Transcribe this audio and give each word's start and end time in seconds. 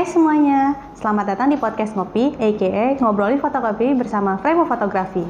Hai 0.00 0.08
semuanya, 0.08 0.80
selamat 0.96 1.36
datang 1.36 1.52
di 1.52 1.60
podcast 1.60 1.92
Ngopi, 1.92 2.32
aka 2.40 2.96
Ngobrolin 3.04 3.36
Fotokopi 3.36 3.92
bersama 3.92 4.40
Frame 4.40 4.64
Fotografi. 4.64 5.28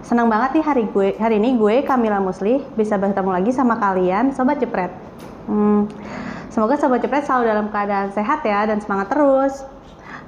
Senang 0.00 0.32
banget 0.32 0.56
nih 0.56 0.64
hari 0.64 0.88
gue 0.88 1.12
hari 1.20 1.36
ini 1.36 1.60
gue 1.60 1.84
Kamila 1.84 2.16
Musli 2.16 2.64
bisa 2.72 2.96
bertemu 2.96 3.36
lagi 3.36 3.52
sama 3.52 3.76
kalian 3.76 4.32
Sobat 4.32 4.64
Jepret. 4.64 4.88
Hmm, 5.44 5.92
semoga 6.48 6.80
Sobat 6.80 7.04
Jepret 7.04 7.28
selalu 7.28 7.52
dalam 7.52 7.66
keadaan 7.68 8.08
sehat 8.16 8.40
ya 8.48 8.64
dan 8.64 8.80
semangat 8.80 9.12
terus. 9.12 9.60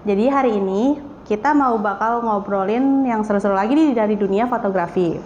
Jadi 0.05 0.28
hari 0.28 0.60
ini 0.60 1.01
kita 1.24 1.56
mau 1.56 1.80
bakal 1.80 2.20
ngobrolin 2.20 3.09
yang 3.09 3.24
seru-seru 3.24 3.56
lagi 3.56 3.73
nih 3.73 3.97
dari 3.97 4.12
dunia 4.12 4.45
fotografi. 4.45 5.16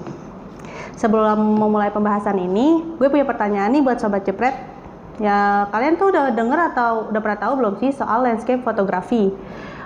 Sebelum 0.94 1.58
memulai 1.58 1.90
pembahasan 1.90 2.38
ini, 2.38 2.86
gue 3.02 3.10
punya 3.10 3.26
pertanyaan 3.26 3.74
nih 3.74 3.82
buat 3.82 3.98
Sobat 3.98 4.22
Jepret 4.22 4.73
Ya, 5.22 5.70
kalian 5.70 5.94
tuh 5.94 6.10
udah 6.10 6.34
denger 6.34 6.74
atau 6.74 7.06
udah 7.14 7.20
pernah 7.22 7.38
tahu 7.38 7.52
belum 7.62 7.74
sih 7.78 7.94
soal 7.94 8.26
landscape 8.26 8.66
fotografi? 8.66 9.30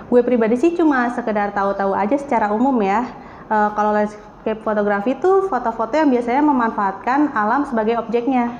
Gue 0.09 0.21
pribadi 0.25 0.57
sih 0.57 0.73
cuma 0.73 1.13
sekedar 1.13 1.53
tahu-tahu 1.53 1.93
aja 1.93 2.17
secara 2.17 2.49
umum 2.49 2.73
ya. 2.81 3.05
E, 3.45 3.57
kalau 3.77 3.93
landscape 3.93 4.57
fotografi 4.65 5.13
tuh 5.21 5.45
foto-foto 5.45 5.93
yang 5.93 6.09
biasanya 6.09 6.41
memanfaatkan 6.41 7.29
alam 7.37 7.61
sebagai 7.69 8.01
objeknya. 8.01 8.57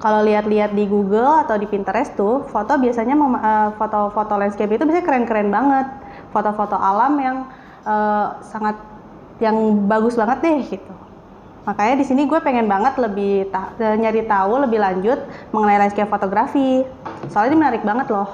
Kalau 0.00 0.24
lihat-lihat 0.24 0.72
di 0.72 0.88
Google 0.88 1.44
atau 1.44 1.60
di 1.60 1.68
Pinterest 1.68 2.16
tuh, 2.16 2.48
foto 2.48 2.80
biasanya 2.80 3.18
foto-foto 3.76 4.32
landscape 4.38 4.80
itu 4.80 4.88
biasanya 4.88 5.04
keren-keren 5.04 5.52
banget. 5.52 5.86
Foto-foto 6.32 6.80
alam 6.80 7.12
yang 7.20 7.36
e, 7.84 7.94
sangat 8.48 8.80
yang 9.44 9.84
bagus 9.84 10.16
banget 10.16 10.40
deh 10.40 10.58
gitu. 10.72 11.07
Makanya 11.66 11.94
di 11.98 12.04
sini 12.06 12.26
gue 12.28 12.38
pengen 12.40 12.66
banget 12.70 12.96
lebih 13.00 13.50
ta 13.50 13.74
nyari 13.78 14.24
tahu 14.24 14.62
lebih 14.66 14.78
lanjut 14.78 15.18
mengenai 15.50 15.86
landscape 15.86 16.10
fotografi. 16.10 16.84
Soalnya 17.32 17.50
ini 17.54 17.58
menarik 17.58 17.82
banget 17.82 18.08
loh. 18.12 18.28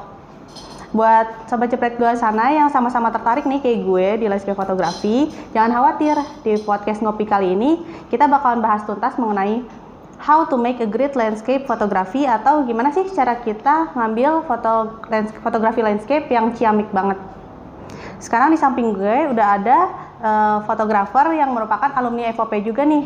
Buat 0.95 1.51
sobat 1.51 1.75
cepret 1.75 1.99
gue 1.99 2.13
sana 2.15 2.55
yang 2.55 2.71
sama-sama 2.71 3.11
tertarik 3.11 3.43
nih 3.51 3.59
kayak 3.59 3.79
gue 3.83 4.07
di 4.23 4.27
landscape 4.31 4.55
fotografi, 4.55 5.27
jangan 5.51 5.75
khawatir. 5.75 6.15
Di 6.47 6.63
podcast 6.63 7.03
ngopi 7.03 7.27
kali 7.27 7.59
ini 7.59 7.83
kita 8.15 8.31
bakalan 8.31 8.63
bahas 8.63 8.87
tuntas 8.87 9.19
mengenai 9.19 9.67
how 10.23 10.47
to 10.47 10.55
make 10.55 10.79
a 10.79 10.87
great 10.87 11.19
landscape 11.19 11.67
fotografi 11.67 12.23
atau 12.25 12.63
gimana 12.63 12.95
sih 12.95 13.05
cara 13.11 13.43
kita 13.43 13.91
ngambil 13.99 14.47
foto 14.47 15.03
fotografi 15.43 15.83
landscape 15.83 16.31
yang 16.31 16.55
ciamik 16.55 16.87
banget. 16.95 17.19
Sekarang 18.23 18.55
di 18.55 18.59
samping 18.63 18.95
gue 18.95 19.35
udah 19.35 19.47
ada 19.59 19.79
fotografer 20.65 21.27
uh, 21.33 21.37
yang 21.37 21.53
merupakan 21.53 21.93
alumni 21.93 22.33
FOP 22.33 22.57
juga 22.65 22.83
nih 22.89 23.05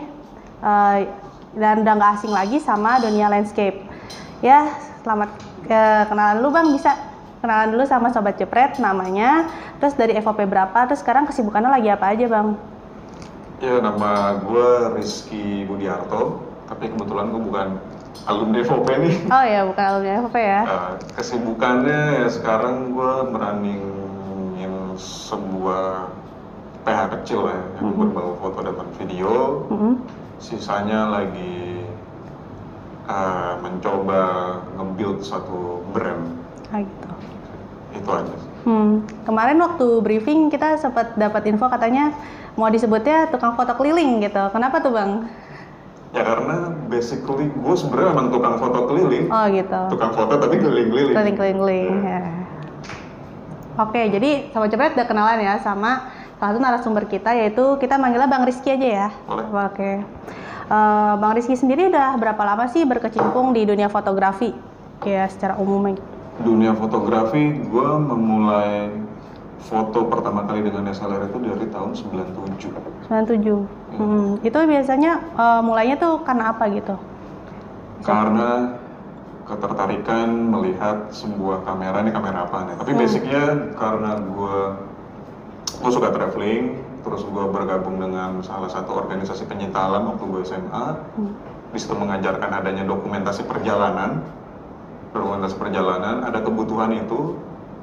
uh, 0.63 0.99
dan 1.59 1.83
udah 1.83 1.93
nggak 1.99 2.13
asing 2.21 2.31
lagi 2.31 2.63
sama 2.63 3.03
dunia 3.03 3.27
landscape. 3.27 3.83
Ya, 4.39 4.71
selamat 5.03 5.35
uh, 5.67 6.05
kenalan 6.07 6.39
dulu 6.39 6.49
Bang, 6.55 6.67
bisa 6.71 6.95
kenalan 7.43 7.75
dulu 7.75 7.85
sama 7.91 8.15
Sobat 8.15 8.39
Jepret 8.39 8.79
namanya, 8.79 9.51
terus 9.83 9.99
dari 9.99 10.15
FOP 10.23 10.47
berapa, 10.47 10.87
terus 10.87 11.03
sekarang 11.03 11.27
kesibukannya 11.27 11.71
lagi 11.75 11.91
apa 11.91 12.15
aja 12.15 12.27
Bang? 12.31 12.55
Ya, 13.59 13.83
nama 13.83 14.39
gue 14.39 14.95
Rizky 14.95 15.67
Budiarto, 15.67 16.47
tapi 16.71 16.95
kebetulan 16.95 17.35
gue 17.35 17.43
bukan 17.43 17.69
alumni 18.31 18.63
FOP 18.63 18.87
nih. 18.95 19.15
Oh 19.27 19.43
ya, 19.43 19.67
bukan 19.67 19.85
alumni 19.91 20.23
FOP 20.23 20.37
ya. 20.39 20.61
Uh, 20.63 20.93
kesibukannya 21.19 22.23
ya 22.23 22.29
sekarang 22.31 22.95
gue 22.95 23.13
merunning 23.35 23.83
sebuah 24.99 26.11
PH 26.89 27.01
kecil 27.21 27.53
ya, 27.53 27.61
yang 27.77 27.85
mm 27.85 27.93
-hmm. 27.93 28.01
berbau 28.09 28.33
foto 28.41 28.59
dan 28.65 28.89
video. 28.97 29.31
Mm 29.69 29.77
-hmm 29.77 29.95
sisanya 30.39 31.11
lagi 31.11 31.83
uh, 33.11 33.59
mencoba 33.59 34.23
nge-build 34.79 35.21
satu 35.23 35.83
brand. 35.91 36.39
Ah, 36.71 36.83
gitu. 36.83 37.09
Itu 37.99 38.11
aja. 38.11 38.37
Hmm. 38.67 39.03
Kemarin 39.27 39.59
waktu 39.59 39.87
briefing 40.03 40.49
kita 40.53 40.79
sempat 40.79 41.19
dapat 41.19 41.47
info 41.51 41.67
katanya 41.67 42.15
mau 42.55 42.71
disebutnya 42.71 43.31
tukang 43.31 43.59
foto 43.59 43.75
keliling 43.75 44.23
gitu. 44.23 44.43
Kenapa 44.55 44.79
tuh 44.83 44.95
bang? 44.95 45.27
Ya 46.17 46.25
karena 46.25 46.73
basically 46.89 47.53
gue 47.53 47.75
sebenarnya 47.77 48.17
emang 48.17 48.29
tukang 48.33 48.57
foto 48.57 48.89
keliling. 48.89 49.27
Oh 49.29 49.45
gitu. 49.51 49.81
Tukang 49.93 50.13
foto 50.15 50.35
tapi 50.39 50.57
keliling-keliling. 50.57 51.15
Keliling-keliling. 51.15 51.93
Ya. 52.07 52.23
Oke, 53.79 54.11
jadi 54.11 54.51
sama 54.51 54.67
cepet 54.67 54.99
udah 54.99 55.07
kenalan 55.07 55.39
ya 55.39 55.55
sama 55.63 56.18
satu 56.39 56.59
narasumber 56.63 57.11
kita 57.11 57.35
yaitu 57.35 57.77
kita 57.83 57.99
manggilnya 57.99 58.31
Bang 58.31 58.47
Rizky 58.47 58.71
aja 58.71 58.89
ya. 58.89 59.09
Boleh. 59.27 59.47
Oke. 59.51 59.93
Uh, 60.71 61.19
Bang 61.19 61.35
Rizky 61.35 61.59
sendiri 61.59 61.91
udah 61.91 62.15
berapa 62.15 62.43
lama 62.47 62.71
sih 62.71 62.87
berkecimpung 62.87 63.51
di 63.51 63.67
dunia 63.67 63.91
fotografi? 63.91 64.55
Kayak 65.03 65.35
secara 65.35 65.55
umumnya. 65.59 65.99
Dunia 66.39 66.71
fotografi, 66.79 67.59
gue 67.67 67.89
memulai 67.99 68.95
foto 69.67 70.07
pertama 70.07 70.47
kali 70.47 70.63
dengan 70.63 70.87
DSLR 70.87 71.27
itu 71.27 71.39
dari 71.43 71.67
tahun 71.75 71.91
97. 71.99 73.11
97. 73.11 73.43
Ya. 73.43 73.59
Hmm. 73.99 74.39
Itu 74.47 74.59
biasanya 74.63 75.13
uh, 75.35 75.61
mulainya 75.67 75.99
tuh 75.99 76.23
karena 76.23 76.55
apa 76.55 76.71
gitu? 76.71 76.95
Karena 78.07 78.79
ketertarikan 79.49 80.29
melihat 80.53 81.09
sebuah 81.11 81.65
kamera 81.65 82.05
ini 82.05 82.13
kamera 82.13 82.45
apa 82.45 82.69
nih 82.69 82.77
tapi 82.77 82.93
hmm. 82.93 83.01
basicnya 83.01 83.45
karena 83.81 84.11
gue 84.21 84.59
gue 85.77 85.91
suka 85.93 86.09
traveling 86.09 86.81
terus 87.05 87.23
gue 87.25 87.45
bergabung 87.53 88.01
dengan 88.01 88.41
salah 88.43 88.69
satu 88.69 88.97
organisasi 89.05 89.47
penyita 89.47 89.79
alam 89.79 90.15
waktu 90.15 90.25
gue 90.25 90.41
SMA 90.49 90.87
hmm. 91.17 91.33
di 91.73 91.79
situ 91.79 91.95
mengajarkan 91.95 92.51
adanya 92.51 92.85
dokumentasi 92.89 93.45
perjalanan 93.45 94.25
dokumentasi 95.13 95.57
perjalanan 95.57 96.25
ada 96.25 96.41
kebutuhan 96.41 96.93
itu 96.97 97.37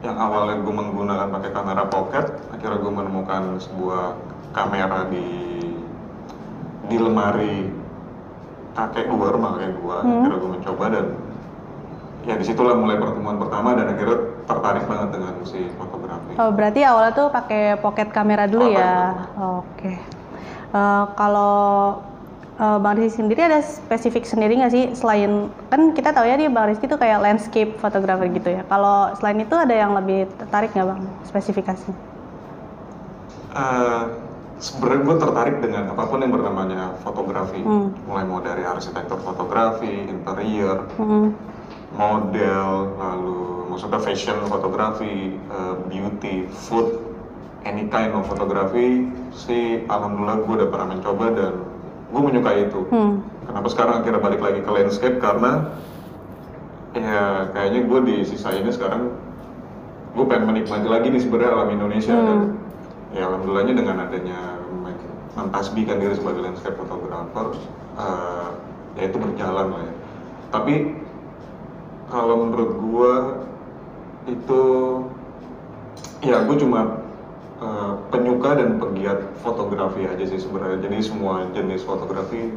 yang 0.03 0.17
awalnya 0.19 0.61
gue 0.61 0.73
menggunakan 0.73 1.27
pakai 1.31 1.51
kamera 1.55 1.83
pocket 1.87 2.25
akhirnya 2.53 2.77
gue 2.83 2.93
menemukan 2.93 3.43
sebuah 3.63 4.03
kamera 4.53 5.07
di 5.09 5.27
di 6.85 6.97
lemari 7.01 7.71
kakek 8.75 9.09
gue 9.09 9.29
rumah 9.31 9.57
kakek 9.57 9.73
gue 9.79 9.97
hmm. 9.97 10.11
akhirnya 10.21 10.37
gue 10.37 10.51
mencoba 10.59 10.85
dan 10.91 11.05
ya 12.25 12.33
di 12.35 12.45
situlah 12.45 12.75
mulai 12.75 12.97
pertemuan 12.99 13.37
pertama 13.39 13.77
dan 13.77 13.87
akhirnya 13.95 14.34
tertarik 14.45 14.83
banget 14.85 15.09
dengan 15.17 15.33
si 15.43 15.59
fotografi. 15.75 16.31
Oh 16.37 16.49
berarti 16.53 16.81
awalnya 16.85 17.13
tuh 17.17 17.27
pakai 17.33 17.81
pocket 17.81 18.09
kamera 18.13 18.45
dulu 18.45 18.69
ya? 18.69 19.27
Oke. 19.35 19.65
Okay. 19.77 19.95
Uh, 20.71 20.77
eh, 20.77 21.03
kalau 21.17 21.55
uh, 22.61 22.77
Bang 22.77 22.97
Rizky 23.01 23.25
sendiri 23.25 23.41
ada 23.41 23.59
spesifik 23.65 24.23
sendiri 24.29 24.57
nggak 24.61 24.73
sih 24.73 24.83
selain 24.93 25.49
kan 25.73 25.95
kita 25.97 26.13
tahu 26.13 26.29
ya 26.29 26.37
nih 26.37 26.49
Bang 26.53 26.69
Rizky 26.69 26.85
tuh 26.85 27.01
kayak 27.01 27.21
landscape 27.25 27.77
fotografer 27.81 28.29
gitu 28.29 28.49
ya. 28.53 28.61
Kalau 28.69 29.13
selain 29.17 29.41
itu 29.41 29.55
ada 29.57 29.73
yang 29.73 29.97
lebih 29.97 30.29
tertarik 30.37 30.71
nggak 30.73 30.87
Bang 30.87 31.01
spesifikasi? 31.25 31.89
Uh, 33.55 34.23
Sebenarnya 34.55 35.03
gue 35.03 35.15
tertarik 35.19 35.57
dengan 35.59 35.91
apa 35.91 36.07
pun 36.07 36.23
yang 36.23 36.31
bernamanya 36.31 36.95
fotografi, 37.03 37.59
hmm. 37.59 38.07
mulai 38.07 38.23
mau 38.23 38.39
dari 38.39 38.63
arsitektur 38.63 39.19
fotografi, 39.19 40.07
interior, 40.07 40.87
hmm 40.95 41.54
model, 41.95 42.95
lalu 42.99 43.39
maksudnya 43.71 43.99
fashion 44.03 44.37
fotografi, 44.47 45.35
uh, 45.51 45.79
beauty, 45.87 46.47
food, 46.51 46.99
any 47.65 47.87
kind 47.89 48.13
of 48.13 48.27
fotografi, 48.27 49.09
sih 49.33 49.83
alhamdulillah 49.87 50.43
gue 50.45 50.53
udah 50.63 50.69
pernah 50.69 50.87
mencoba 50.95 51.25
dan 51.33 51.53
gue 52.11 52.21
menyukai 52.21 52.69
itu. 52.69 52.81
Hmm. 52.91 53.25
Kenapa 53.47 53.67
sekarang 53.71 53.95
akhirnya 54.03 54.21
balik 54.21 54.41
lagi 54.43 54.59
ke 54.61 54.71
landscape 54.71 55.17
karena 55.19 55.73
ya 56.95 57.51
kayaknya 57.51 57.79
gue 57.91 57.99
di 58.07 58.15
sisa 58.23 58.55
ini 58.55 58.71
sekarang 58.71 59.11
gue 60.15 60.25
pengen 60.31 60.47
menikmati 60.47 60.87
lagi 60.87 61.11
nih 61.11 61.19
sebenarnya 61.19 61.51
alam 61.51 61.69
Indonesia 61.75 62.15
hmm. 62.15 62.27
dan 62.27 62.39
ya 63.11 63.23
alhamdulillahnya 63.27 63.73
dengan 63.75 63.97
adanya 64.07 64.39
mentasbihkan 65.35 65.99
diri 65.99 66.15
sebagai 66.15 66.41
landscape 66.47 66.79
fotografer 66.79 67.59
uh, 67.99 68.55
ya 68.95 69.11
itu 69.11 69.17
berjalan 69.19 69.67
lah 69.75 69.81
ya. 69.83 69.93
Tapi 70.55 70.75
kalau 72.15 72.47
menurut 72.47 72.71
gue 72.79 73.13
itu 74.31 74.63
ya 76.23 76.47
gue 76.47 76.55
cuma 76.63 77.03
uh, 77.59 77.99
penyuka 78.07 78.55
dan 78.55 78.79
pegiat 78.79 79.19
fotografi 79.43 80.07
aja 80.07 80.23
sih 80.23 80.39
sebenarnya. 80.39 80.79
Jadi 80.87 80.95
semua 81.03 81.51
jenis 81.51 81.83
fotografi 81.83 82.55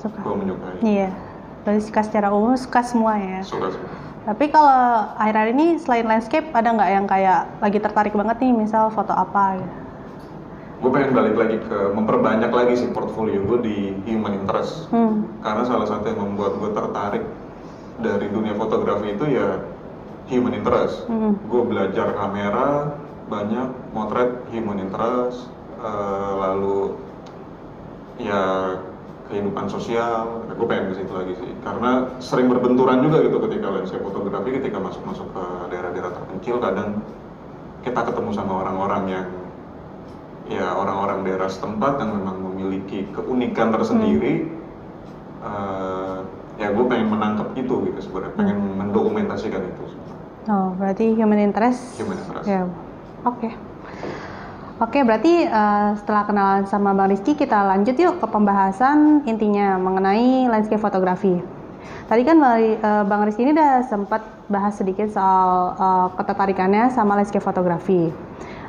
gue 0.00 0.34
menyukai. 0.34 0.80
Iya. 0.80 1.12
Berarti 1.60 1.92
suka 1.92 2.00
secara 2.08 2.32
umum 2.32 2.56
suka 2.56 2.80
semua 2.80 3.20
ya. 3.20 3.44
Suka 3.44 3.68
semua. 3.68 3.92
Tapi 4.24 4.48
kalau 4.48 4.72
akhir-akhir 5.20 5.50
ini 5.52 5.66
selain 5.76 6.08
landscape 6.08 6.48
ada 6.56 6.72
nggak 6.72 6.90
yang 6.92 7.04
kayak 7.04 7.40
lagi 7.60 7.78
tertarik 7.84 8.16
banget 8.16 8.40
nih? 8.40 8.52
Misal 8.64 8.88
foto 8.88 9.12
apa 9.12 9.60
gitu? 9.60 9.76
Gue 10.80 10.90
pengen 10.96 11.12
balik 11.12 11.36
lagi 11.36 11.56
ke 11.60 11.78
memperbanyak 11.92 12.48
lagi 12.48 12.74
sih 12.80 12.88
portfolio 12.88 13.44
gue 13.44 13.58
di 13.60 13.76
human 14.08 14.40
interest. 14.40 14.88
Hmm. 14.88 15.28
karena 15.44 15.68
salah 15.68 15.84
satu 15.84 16.08
yang 16.08 16.20
membuat 16.24 16.56
gue 16.56 16.70
tertarik 16.72 17.24
dari 18.00 18.26
dunia 18.32 18.56
fotografi 18.56 19.14
itu 19.14 19.24
ya 19.30 19.60
human 20.30 20.54
interest. 20.56 21.06
Mm. 21.10 21.36
Gue 21.48 21.62
belajar 21.66 22.14
kamera 22.16 22.96
banyak, 23.30 23.68
motret 23.94 24.42
human 24.50 24.82
interest, 24.82 25.46
uh, 25.78 26.32
lalu 26.38 26.98
ya 28.20 28.76
kehidupan 29.30 29.70
sosial, 29.70 30.42
gue 30.50 30.66
pengen 30.66 30.90
ke 30.90 30.94
situ 30.98 31.12
lagi 31.14 31.34
sih. 31.38 31.50
Karena 31.62 32.10
sering 32.18 32.50
berbenturan 32.50 33.06
juga 33.06 33.22
gitu 33.22 33.38
ketika 33.46 33.70
landscape 33.70 34.02
fotografi, 34.02 34.58
ketika 34.58 34.78
masuk-masuk 34.82 35.30
ke 35.30 35.44
daerah-daerah 35.70 36.10
terpencil, 36.10 36.58
kadang 36.58 36.88
kita 37.86 38.00
ketemu 38.02 38.30
sama 38.34 38.52
orang-orang 38.66 39.04
yang 39.08 39.26
ya 40.50 40.74
orang-orang 40.74 41.22
daerah 41.22 41.46
setempat 41.46 42.02
yang 42.02 42.10
memang 42.18 42.36
memiliki 42.42 43.06
keunikan 43.14 43.70
tersendiri. 43.70 44.50
Hmm. 44.50 44.58
Uh, 45.40 45.99
ya 46.60 46.68
gue 46.70 46.84
pengen 46.84 47.08
menangkap 47.08 47.48
itu 47.56 47.74
gitu 47.88 48.00
sebenarnya, 48.04 48.36
pengen 48.36 48.58
hmm. 48.60 48.76
mendokumentasikan 48.84 49.60
itu. 49.64 49.82
Oh, 50.48 50.76
berarti 50.76 51.16
human 51.16 51.40
interest. 51.40 51.96
Human 51.96 52.20
interest. 52.20 52.44
Ya, 52.44 52.68
oke. 53.24 53.40
Okay. 53.40 53.52
Oke, 54.80 55.04
berarti 55.04 55.44
uh, 55.44 55.92
setelah 56.00 56.24
kenalan 56.24 56.64
sama 56.64 56.96
Bang 56.96 57.12
Rizky, 57.12 57.36
kita 57.36 57.68
lanjut 57.68 57.92
yuk 58.00 58.16
ke 58.16 58.24
pembahasan 58.24 59.28
intinya 59.28 59.76
mengenai 59.76 60.48
landscape 60.48 60.80
fotografi. 60.80 61.36
Tadi 62.08 62.22
kan 62.24 62.40
uh, 62.40 63.04
Bang 63.04 63.28
Rizky 63.28 63.44
ini 63.44 63.52
udah 63.52 63.84
sempat 63.84 64.24
bahas 64.48 64.80
sedikit 64.80 65.12
soal 65.12 65.76
uh, 65.76 66.08
ketertarikannya 66.16 66.88
sama 66.96 67.20
landscape 67.20 67.44
fotografi. 67.44 68.08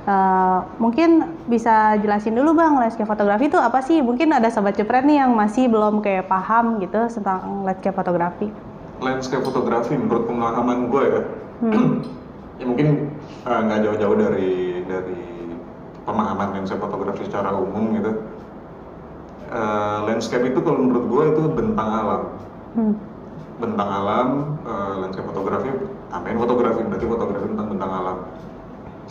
Uh, 0.02 0.66
mungkin 0.82 1.30
bisa 1.46 1.94
jelasin 2.02 2.34
dulu 2.34 2.58
Bang, 2.58 2.74
landscape 2.82 3.06
fotografi 3.06 3.54
itu 3.54 3.60
apa 3.62 3.86
sih? 3.86 4.02
Mungkin 4.02 4.34
ada 4.34 4.50
sobat 4.50 4.74
cepret 4.74 5.06
nih 5.06 5.22
yang 5.22 5.38
masih 5.38 5.70
belum 5.70 6.02
kayak 6.02 6.26
paham 6.26 6.82
gitu 6.82 7.06
tentang 7.06 7.62
landscape 7.62 7.94
fotografi. 7.94 8.50
Landscape 8.98 9.46
fotografi 9.46 9.94
menurut 9.94 10.26
pengalaman 10.26 10.90
gue 10.90 11.04
ya, 11.06 11.22
hmm. 11.62 11.94
ya 12.62 12.66
mungkin 12.66 12.88
nggak 13.46 13.78
uh, 13.78 13.84
jauh-jauh 13.86 14.18
dari 14.18 14.82
dari 14.86 15.22
pemahaman 16.06 16.58
landscape 16.58 16.82
fotografi 16.82 17.26
secara 17.26 17.54
umum 17.54 17.94
gitu 17.98 18.12
uh, 19.54 20.06
landscape 20.06 20.46
itu 20.50 20.60
kalau 20.62 20.80
menurut 20.82 21.06
gue 21.10 21.24
itu 21.34 21.42
bentang 21.54 21.90
alam 21.90 22.22
hmm. 22.78 22.94
bentang 23.62 23.90
alam 23.90 24.28
uh, 24.66 24.94
landscape 25.06 25.28
fotografi 25.30 25.70
tambahin 26.10 26.38
fotografi 26.38 26.82
berarti 26.86 27.06
fotografi 27.06 27.46
tentang 27.54 27.68
bentang 27.70 27.92
alam 27.92 28.18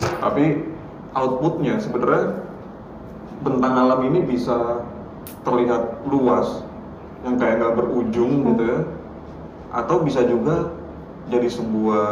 tapi 0.01 0.45
outputnya. 1.15 1.79
Sebenarnya 1.79 2.45
bentang 3.41 3.73
alam 3.75 3.99
ini 4.07 4.23
bisa 4.23 4.85
terlihat 5.41 6.05
luas 6.05 6.61
yang 7.25 7.37
kayak 7.37 7.61
nggak 7.61 7.75
berujung 7.77 8.31
hmm. 8.41 8.47
gitu 8.53 8.63
ya. 8.67 8.79
Atau 9.71 10.03
bisa 10.03 10.23
juga 10.27 10.75
jadi 11.31 11.47
sebuah 11.47 12.09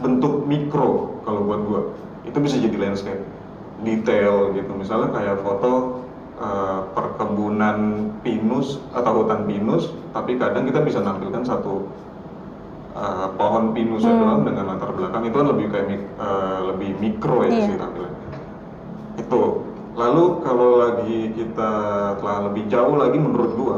bentuk 0.00 0.48
mikro 0.48 1.20
kalau 1.28 1.44
buat 1.44 1.60
gue 1.68 1.82
itu 2.32 2.38
bisa 2.40 2.56
jadi 2.56 2.76
landscape 2.76 3.22
detail 3.84 4.52
gitu. 4.56 4.72
Misalnya 4.72 5.12
kayak 5.12 5.44
foto 5.44 6.00
uh, 6.40 6.88
perkebunan 6.96 8.10
pinus 8.24 8.80
atau 8.96 9.24
hutan 9.24 9.44
pinus 9.44 9.92
tapi 10.16 10.40
kadang 10.40 10.64
kita 10.66 10.80
bisa 10.80 11.04
nampilkan 11.04 11.44
satu 11.44 11.84
uh, 13.00 13.28
pohon 13.34 13.72
pinus 13.72 14.04
hmm. 14.04 14.12
doang 14.12 14.42
dengan 14.44 14.76
latar 14.76 14.92
belakang 14.92 15.24
itu 15.24 15.36
kan 15.40 15.48
lebih 15.48 15.66
kayak 15.72 15.88
uh, 16.20 16.60
lebih 16.74 16.90
mikro 17.00 17.48
ya 17.48 17.50
yeah. 17.50 17.64
sih 17.66 17.76
tampilannya 17.80 18.20
itu 19.16 19.42
lalu 19.96 20.24
kalau 20.46 20.68
lagi 20.78 21.18
kita 21.34 21.72
telah 22.22 22.38
lebih 22.52 22.64
jauh 22.70 22.94
lagi 22.94 23.18
menurut 23.18 23.52
gua 23.56 23.76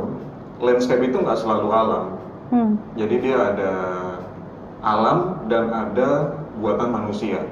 landscape 0.60 1.02
itu 1.06 1.16
nggak 1.18 1.38
selalu 1.38 1.68
alam 1.70 2.06
hmm. 2.52 2.74
jadi 2.98 3.14
dia 3.22 3.36
ada 3.54 3.72
alam 4.82 5.46
dan 5.46 5.70
ada 5.70 6.36
buatan 6.58 6.90
manusia 6.90 7.42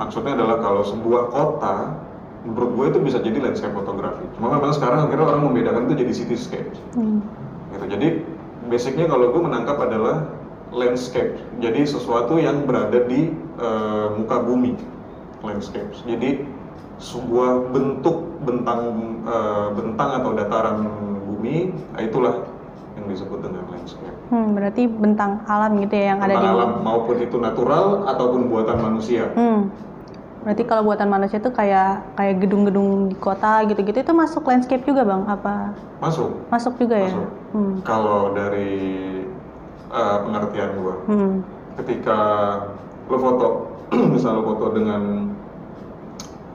maksudnya 0.00 0.32
adalah 0.36 0.60
kalau 0.64 0.82
sebuah 0.82 1.28
kota 1.28 1.76
menurut 2.40 2.70
gue 2.72 2.86
itu 2.96 2.98
bisa 3.04 3.18
jadi 3.20 3.36
landscape 3.36 3.76
fotografi 3.76 4.24
cuma 4.36 4.56
memang 4.56 4.72
sekarang 4.72 5.04
akhirnya 5.04 5.28
orang 5.28 5.42
membedakan 5.44 5.84
itu 5.88 5.94
jadi 6.00 6.12
cityscape 6.24 6.72
hmm. 6.96 7.20
gitu 7.76 7.84
jadi 7.84 8.08
basicnya 8.72 9.06
kalau 9.12 9.28
gue 9.28 9.42
menangkap 9.44 9.76
adalah 9.76 10.39
landscape 10.70 11.38
jadi 11.58 11.82
sesuatu 11.86 12.38
yang 12.38 12.66
berada 12.66 13.04
di 13.06 13.34
uh, 13.58 14.14
muka 14.14 14.42
bumi 14.42 14.78
landscape 15.42 15.90
jadi 16.06 16.46
sebuah 17.00 17.72
bentuk 17.72 18.28
bentang 18.44 18.80
uh, 19.24 19.72
bentang 19.72 20.20
atau 20.20 20.30
dataran 20.36 20.78
bumi 21.26 21.72
nah 21.96 22.00
itulah 22.04 22.34
yang 23.00 23.06
disebut 23.06 23.38
dengan 23.40 23.64
landscape. 23.70 24.16
Hmm, 24.28 24.52
berarti 24.52 24.82
bentang 24.84 25.40
alam 25.48 25.78
gitu 25.80 25.94
ya 25.96 26.14
yang 26.14 26.20
bentang 26.20 26.36
ada 26.36 26.44
di 26.44 26.48
alam 26.52 26.70
maupun 26.84 27.16
itu 27.22 27.36
natural 27.40 28.04
ataupun 28.10 28.50
buatan 28.50 28.78
manusia. 28.82 29.30
Hmm. 29.32 29.72
Berarti 30.40 30.62
kalau 30.64 30.88
buatan 30.88 31.08
manusia 31.12 31.36
itu 31.36 31.52
kayak 31.52 32.16
kayak 32.16 32.40
gedung-gedung 32.40 33.12
di 33.12 33.16
kota 33.20 33.60
gitu-gitu 33.68 34.00
itu 34.00 34.12
masuk 34.16 34.48
landscape 34.48 34.84
juga 34.88 35.04
bang? 35.04 35.22
Apa? 35.28 35.76
Masuk. 36.00 36.48
Masuk 36.48 36.80
juga 36.80 36.96
ya? 36.96 37.12
masuk. 37.12 37.28
ya? 37.28 37.28
Hmm. 37.52 37.74
Kalau 37.84 38.20
dari 38.32 38.72
uh, 39.90 40.18
pengertian 40.24 40.70
gua, 40.78 40.94
hmm. 41.06 41.34
ketika 41.82 42.18
lo 43.10 43.18
foto, 43.18 43.48
misal 44.14 44.40
lo 44.40 44.42
foto 44.54 44.74
dengan 44.74 45.30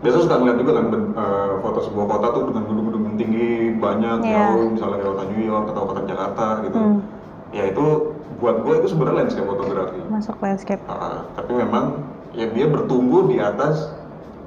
biasa 0.06 0.18
suka 0.22 0.38
ngeliat 0.38 0.58
juga 0.62 0.72
kan 0.78 0.86
uh, 1.18 1.52
foto 1.66 1.80
sebuah 1.90 2.06
kota 2.06 2.28
tuh 2.38 2.44
dengan 2.54 2.64
gedung-gedung 2.70 3.06
tinggi 3.18 3.74
banyak 3.82 4.18
yeah. 4.22 4.54
jauh 4.54 4.70
misalnya 4.70 4.98
kayak 5.02 5.12
kota 5.18 5.24
New 5.34 5.44
York 5.44 5.66
atau 5.74 5.82
kota 5.90 6.02
Jakarta 6.06 6.46
gitu 6.62 6.78
hmm. 6.78 7.00
ya 7.56 7.64
itu 7.74 7.86
buat 8.38 8.62
gue 8.62 8.74
itu 8.84 8.88
sebenarnya 8.94 9.26
landscape 9.26 9.50
fotografi 9.50 10.00
masuk 10.14 10.38
landscape 10.44 10.82
uh, 10.86 11.26
tapi 11.34 11.52
memang 11.58 12.06
ya 12.38 12.46
dia 12.54 12.66
bertumbuh 12.70 13.26
di 13.26 13.42
atas 13.42 13.90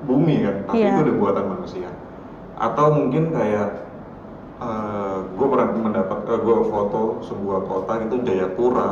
bumi 0.07 0.47
kan 0.47 0.57
tapi 0.71 0.85
yeah. 0.85 0.95
itu 0.95 1.11
udah 1.11 1.17
buatan 1.19 1.45
manusia 1.51 1.89
atau 2.59 2.87
mungkin 2.95 3.35
kayak 3.35 3.88
uh, 4.59 4.67
eh, 4.67 5.17
gue 5.35 5.47
pernah 5.47 5.69
mendapat 5.73 6.19
uh, 6.27 6.35
eh, 6.35 6.41
gue 6.43 6.57
foto 6.69 7.01
sebuah 7.27 7.61
kota 7.67 7.93
itu 8.05 8.15
Jayapura 8.27 8.91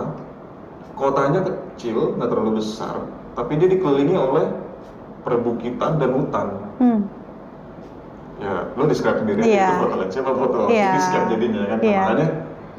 kotanya 0.97 1.41
kecil 1.45 2.17
nggak 2.17 2.31
terlalu 2.33 2.63
besar 2.63 3.05
tapi 3.37 3.61
dia 3.61 3.69
dikelilingi 3.69 4.17
oleh 4.17 4.47
perbukitan 5.27 6.01
dan 6.01 6.11
hutan 6.17 6.47
hmm. 6.81 7.01
ya 8.41 8.73
lo 8.73 8.83
describe 8.89 9.21
sendiri 9.21 9.45
yeah. 9.45 9.77
itu 9.77 9.85
foto 9.85 9.95
siapa 10.09 10.33
foto 10.33 10.59
yeah. 10.73 10.97
cityscape 10.97 11.29
jadinya 11.37 11.63
kan 11.69 11.79
yeah. 11.83 12.01
makanya 12.01 12.29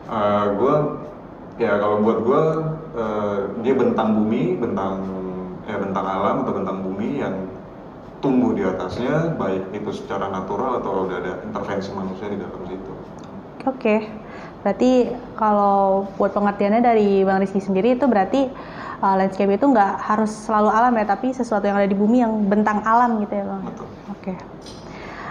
uh, 0.10 0.18
eh, 0.18 0.46
gue 0.58 0.76
ya 1.58 1.72
kalau 1.78 1.98
buat 2.02 2.20
gue 2.26 2.42
uh, 2.98 3.38
dia 3.62 3.74
bentang 3.74 4.10
bumi 4.18 4.58
bentang 4.58 4.94
ya 5.68 5.76
bentang 5.78 6.06
alam 6.06 6.36
atau 6.46 6.54
bentang 6.56 6.78
bumi 6.82 7.20
yang 7.22 7.36
tumbuh 8.20 8.52
di 8.54 8.66
atasnya 8.66 9.38
baik 9.38 9.78
itu 9.78 9.90
secara 9.94 10.30
natural 10.34 10.82
atau 10.82 11.06
udah 11.06 11.18
ada 11.22 11.34
intervensi 11.46 11.90
manusia 11.94 12.28
di 12.30 12.38
dalam 12.42 12.62
situ. 12.66 12.92
Oke, 13.68 13.74
okay. 13.78 14.00
berarti 14.64 14.92
kalau 15.36 16.08
buat 16.16 16.32
pengertiannya 16.32 16.82
dari 16.82 17.22
Bang 17.28 17.44
Rizky 17.44 17.60
sendiri 17.60 18.00
itu 18.00 18.08
berarti 18.08 18.48
uh, 19.04 19.16
landscape 19.20 19.54
itu 19.54 19.66
nggak 19.68 20.02
harus 20.02 20.32
selalu 20.32 20.70
alam 20.72 20.94
ya, 20.98 21.06
tapi 21.06 21.36
sesuatu 21.36 21.68
yang 21.68 21.78
ada 21.78 21.90
di 21.90 21.98
bumi 21.98 22.24
yang 22.24 22.34
bentang 22.48 22.82
alam 22.88 23.22
gitu 23.22 23.34
ya 23.38 23.46
Bang? 23.46 23.62
Betul. 23.68 23.88
Oke. 24.10 24.34
Okay. 24.34 24.38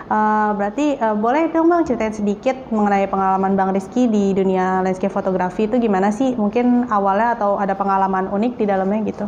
Uh, 0.06 0.54
berarti 0.54 0.94
uh, 1.02 1.18
boleh 1.18 1.50
dong 1.50 1.66
Bang 1.66 1.82
ceritain 1.82 2.14
sedikit 2.14 2.54
mengenai 2.70 3.10
pengalaman 3.10 3.58
Bang 3.58 3.74
Rizky 3.74 4.06
di 4.06 4.30
dunia 4.36 4.84
landscape 4.86 5.10
fotografi 5.10 5.66
itu 5.66 5.82
gimana 5.82 6.14
sih? 6.14 6.38
Mungkin 6.38 6.86
awalnya 6.92 7.34
atau 7.34 7.58
ada 7.58 7.74
pengalaman 7.74 8.30
unik 8.30 8.52
di 8.54 8.64
dalamnya 8.70 9.00
gitu? 9.02 9.26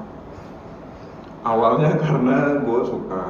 Awalnya 1.47 1.95
karena 2.03 2.59
gue 2.63 2.81
suka 2.87 3.23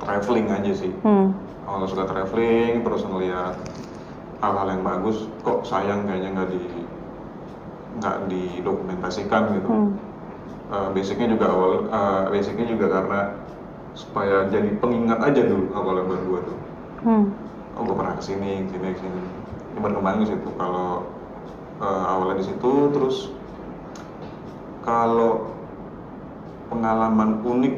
traveling 0.00 0.48
aja 0.50 0.72
sih 0.74 0.92
hmm. 1.04 1.32
awalnya 1.68 1.88
suka 1.88 2.04
traveling 2.08 2.84
terus 2.84 3.02
ngeliat 3.04 3.56
hal-hal 4.40 4.66
yang 4.72 4.82
bagus 4.84 5.28
kok 5.44 5.68
sayang 5.68 6.08
kayaknya 6.08 6.30
nggak 6.40 6.48
di 6.52 6.60
nggak 8.00 8.16
didokumentasikan 8.32 9.42
gitu 9.60 9.68
hmm. 9.68 9.90
uh, 10.72 10.88
basicnya 10.96 11.28
juga 11.28 11.46
awal 11.52 11.72
uh, 11.92 12.24
basicnya 12.32 12.66
juga 12.68 12.86
karena 12.88 13.20
supaya 13.92 14.46
jadi 14.48 14.80
pengingat 14.80 15.20
aja 15.20 15.42
dulu 15.44 15.68
awalnya 15.76 16.04
buat 16.08 16.22
gue 16.24 16.40
tuh 16.48 16.58
hmm. 17.04 17.24
oh 17.76 17.82
gue 17.84 17.96
pernah 17.96 18.14
ke 18.16 18.22
sini 18.24 18.64
ke 18.64 18.78
sini 18.78 18.88
ke 18.96 19.00
sini 19.04 19.22
ini 19.70 19.78
berkembang 19.78 20.24
di 20.24 20.26
situ 20.32 20.48
kalau 20.56 21.04
uh, 21.82 22.04
awalnya 22.08 22.40
di 22.40 22.46
situ 22.48 22.72
terus 22.96 23.16
kalau 24.80 25.59
pengalaman 26.70 27.42
unik 27.42 27.74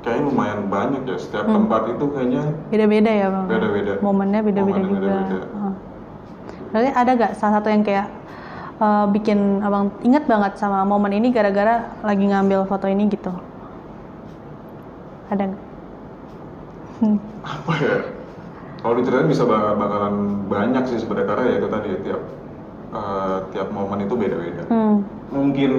kayaknya 0.00 0.22
lumayan 0.32 0.60
banyak 0.72 1.02
ya 1.04 1.16
setiap 1.20 1.44
hmm. 1.44 1.54
tempat 1.60 1.82
itu 1.92 2.04
kayaknya 2.08 2.42
beda-beda 2.72 3.10
ya 3.12 3.26
bang 3.28 3.46
beda-beda 3.50 3.92
momennya 4.00 4.40
beda-beda 4.40 4.80
juga 4.80 4.98
beda 5.00 5.22
-beda. 5.28 5.48
Berarti 6.70 6.90
ada 6.94 7.10
gak 7.18 7.32
salah 7.34 7.58
satu 7.58 7.66
yang 7.66 7.82
kayak 7.82 8.06
uh, 8.80 9.04
bikin 9.12 9.60
abang 9.60 9.92
inget 10.00 10.24
banget 10.24 10.56
sama 10.56 10.82
momen 10.82 11.12
ini 11.12 11.30
gara-gara 11.30 11.92
lagi 12.00 12.24
ngambil 12.24 12.64
foto 12.64 12.88
ini 12.88 13.06
gitu 13.12 13.30
ada 15.28 15.50
hmm. 17.04 17.18
apa 17.60 17.72
ya 17.78 17.96
kalau 18.80 18.94
diceritain 18.96 19.28
bisa 19.28 19.44
bakalan 19.44 20.48
banyak 20.48 20.84
sih 20.88 20.98
sebenarnya 21.04 21.28
karena 21.28 21.44
ya 21.44 21.54
itu 21.60 21.68
tadi 21.68 21.88
tiap 22.08 22.22
uh, 22.96 23.36
tiap 23.52 23.68
momen 23.70 24.08
itu 24.08 24.14
beda-beda 24.16 24.64
hmm. 24.72 24.96
mungkin 25.30 25.70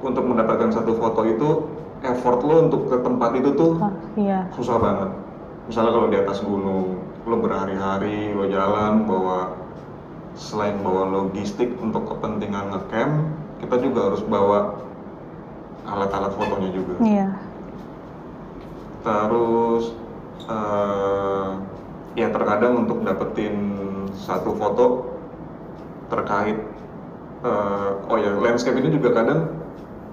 untuk 0.00 0.24
mendapatkan 0.24 0.72
satu 0.72 0.96
foto 0.96 1.22
itu 1.28 1.48
effort 2.00 2.40
lo 2.40 2.68
untuk 2.68 2.88
ke 2.88 2.96
tempat 3.04 3.30
itu 3.36 3.50
tuh 3.52 3.76
oh, 3.76 3.92
iya. 4.16 4.48
susah 4.56 4.80
banget. 4.80 5.10
Misalnya 5.68 5.92
kalau 5.92 6.08
di 6.08 6.18
atas 6.18 6.38
gunung, 6.40 6.98
lo 7.28 7.36
berhari-hari 7.36 8.32
lo 8.32 8.48
jalan 8.48 9.04
bawa 9.04 9.60
selain 10.40 10.80
bawa 10.80 11.04
logistik 11.10 11.68
untuk 11.84 12.08
kepentingan 12.08 12.72
ngecamp 12.72 13.14
kita 13.60 13.76
juga 13.84 14.08
harus 14.08 14.22
bawa 14.24 14.80
alat-alat 15.84 16.32
fotonya 16.32 16.70
juga 16.72 16.94
Iya. 17.04 17.28
terus 19.04 19.92
eh, 20.48 21.48
ya 22.16 22.28
terkadang 22.32 22.88
untuk 22.88 23.04
dapetin 23.04 23.56
satu 24.16 24.56
foto 24.56 25.12
terkait 26.08 26.56
eh, 27.44 27.90
oh 28.08 28.16
ya 28.16 28.32
landscape 28.40 28.80
ini 28.80 28.96
juga 28.96 29.12
kadang 29.12 29.59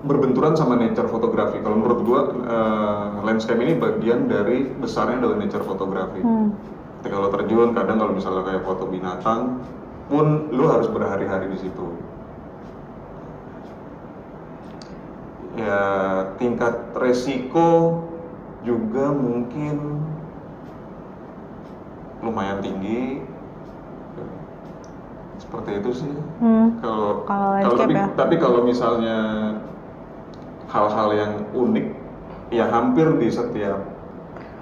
berbenturan 0.07 0.55
sama 0.55 0.73
nature 0.73 1.05
fotografi 1.05 1.59
kalau 1.59 1.77
menurut 1.77 1.99
gua 2.01 2.21
eh, 2.31 3.05
landscape 3.21 3.59
ini 3.59 3.75
bagian 3.75 4.25
dari 4.25 4.63
besarnya 4.73 5.19
dari 5.19 5.35
nature 5.37 5.61
fotografi 5.61 6.23
Hmm. 6.23 6.55
ketika 6.99 7.19
lo 7.19 7.29
terjun 7.29 7.71
kadang 7.71 7.99
kalau 7.99 8.13
misalnya 8.15 8.43
kayak 8.43 8.63
foto 8.63 8.87
binatang 8.87 9.61
pun 10.07 10.49
lo 10.49 10.65
harus 10.71 10.87
berhari-hari 10.87 11.51
di 11.51 11.59
situ 11.59 11.85
ya 15.57 15.79
tingkat 16.37 16.73
resiko 16.95 18.01
juga 18.61 19.09
mungkin 19.09 20.01
lumayan 22.21 22.61
tinggi 22.61 23.21
seperti 25.37 25.69
itu 25.79 25.91
sih 25.95 26.13
Hmm. 26.37 26.77
kalau 26.81 27.23
Kalau 27.25 27.75
tapi, 27.77 27.93
ya? 27.93 28.05
tapi 28.13 28.35
kalau 28.37 28.61
misalnya 28.61 29.17
hal-hal 30.67 31.09
yang 31.15 31.31
unik 31.51 31.87
ya 32.51 32.65
hampir 32.67 33.07
di 33.17 33.27
setiap 33.27 33.79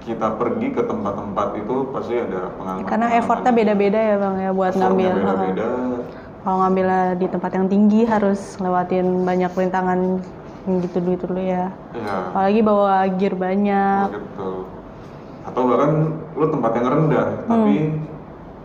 kita 0.05 0.37
pergi 0.37 0.69
ke 0.69 0.85
tempat-tempat 0.85 1.47
itu 1.57 1.75
pasti 1.89 2.13
ada 2.13 2.53
pengalaman 2.57 2.85
Karena 2.85 3.07
effortnya 3.17 3.49
beda-beda 3.49 3.97
ya 3.97 4.15
bang 4.21 4.35
ya 4.37 4.51
buat 4.53 4.73
ngambil. 4.77 5.11
beda-beda 5.17 5.67
Kalau 6.45 6.57
ngambilnya 6.61 7.03
di 7.17 7.25
tempat 7.25 7.51
yang 7.57 7.65
tinggi 7.65 8.05
harus 8.05 8.53
lewatin 8.61 9.25
banyak 9.25 9.49
rintangan 9.49 10.21
gitu 10.85 10.97
gitu 11.01 11.23
dulu 11.25 11.41
ya. 11.41 11.73
ya 11.97 12.15
Apalagi 12.29 12.61
bawa 12.61 13.09
gear 13.17 13.33
banyak. 13.33 14.13
gitu 14.13 14.69
atau 15.45 15.61
bahkan 15.69 15.91
lu 16.33 16.45
tempat 16.49 16.71
yang 16.73 16.87
rendah 16.89 17.27
tapi 17.45 18.01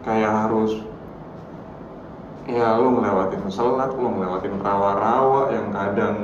kayak 0.00 0.32
harus 0.32 0.80
ya 2.49 2.80
lu 2.80 2.97
ngelewatin 2.97 3.44
selat 3.52 3.92
lu 4.00 4.09
ngelewatin 4.16 4.56
rawa-rawa 4.64 5.52
yang 5.52 5.68
kadang 5.76 6.16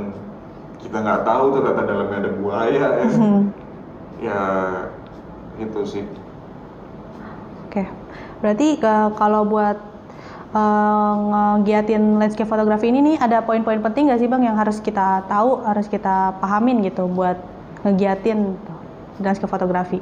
kita 0.78 0.96
nggak 0.96 1.22
tahu 1.22 1.44
ternyata 1.52 1.80
dalamnya 1.82 2.18
ada 2.20 2.32
buaya 2.32 2.86
ya 2.94 3.08
Hmm. 3.08 3.42
ya 4.18 4.40
itu 5.56 5.80
sih 5.84 6.04
Oke. 7.66 7.84
Berarti 8.40 8.76
ke- 8.76 9.12
kalau 9.14 9.44
buat 9.44 9.76
eh, 10.48 11.14
ngegiatin 11.28 12.16
landscape 12.16 12.48
fotografi 12.48 12.88
ini 12.88 13.04
nih 13.04 13.16
ada 13.20 13.44
poin-poin 13.44 13.76
penting 13.78 14.08
nggak 14.08 14.16
sih 14.16 14.28
bang 14.30 14.40
yang 14.42 14.56
harus 14.56 14.80
kita 14.80 15.20
tahu, 15.26 15.60
harus 15.60 15.84
kita 15.84 16.32
pahamin 16.40 16.80
gitu 16.80 17.04
buat 17.06 17.36
ngegiatin 17.82 18.56
tuh, 18.56 18.78
landscape 19.20 19.50
fotografi. 19.50 20.00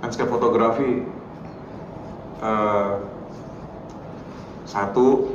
landscape 0.00 0.30
fotografi 0.30 1.04
eh, 2.40 2.92
satu 4.64 5.28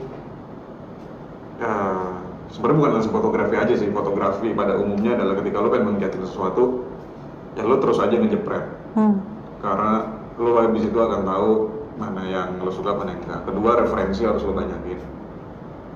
eh, 1.60 2.14
sebenarnya 2.52 2.78
bukan 2.78 2.92
landscape 3.00 3.18
fotografi 3.18 3.56
aja 3.58 3.74
sih. 3.76 3.90
Fotografi 3.90 4.48
pada 4.52 4.76
umumnya 4.78 5.16
adalah 5.16 5.40
ketika 5.40 5.58
lo 5.64 5.72
pengen 5.72 5.96
menggiatin 5.96 6.24
sesuatu 6.28 6.86
ya 7.56 7.64
lo 7.68 7.80
terus 7.84 8.00
aja 8.00 8.16
ngejepret. 8.16 8.66
Hmm. 8.92 9.24
karena 9.64 10.20
lo 10.36 10.60
habis 10.60 10.84
itu 10.84 11.00
akan 11.00 11.24
tahu 11.24 11.72
mana 11.96 12.28
yang 12.28 12.60
lo 12.60 12.72
suka 12.76 12.92
mana 12.92 13.16
yang 13.16 13.24
enggak. 13.24 13.42
Kedua 13.48 13.72
referensi 13.80 14.22
harus 14.28 14.44
lo 14.44 14.52
banyakin 14.52 15.00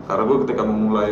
karena 0.06 0.24
gue 0.30 0.38
ketika 0.46 0.64
memulai 0.64 1.12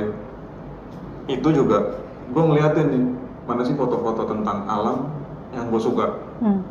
itu 1.26 1.50
juga 1.50 1.98
gue 2.30 2.44
ngeliatin 2.44 2.88
nih 2.94 3.04
mana 3.50 3.62
sih 3.66 3.76
foto-foto 3.76 4.30
tentang 4.30 4.64
alam 4.70 5.10
yang 5.52 5.70
gue 5.70 5.82
suka. 5.82 6.08
Hmm. 6.42 6.62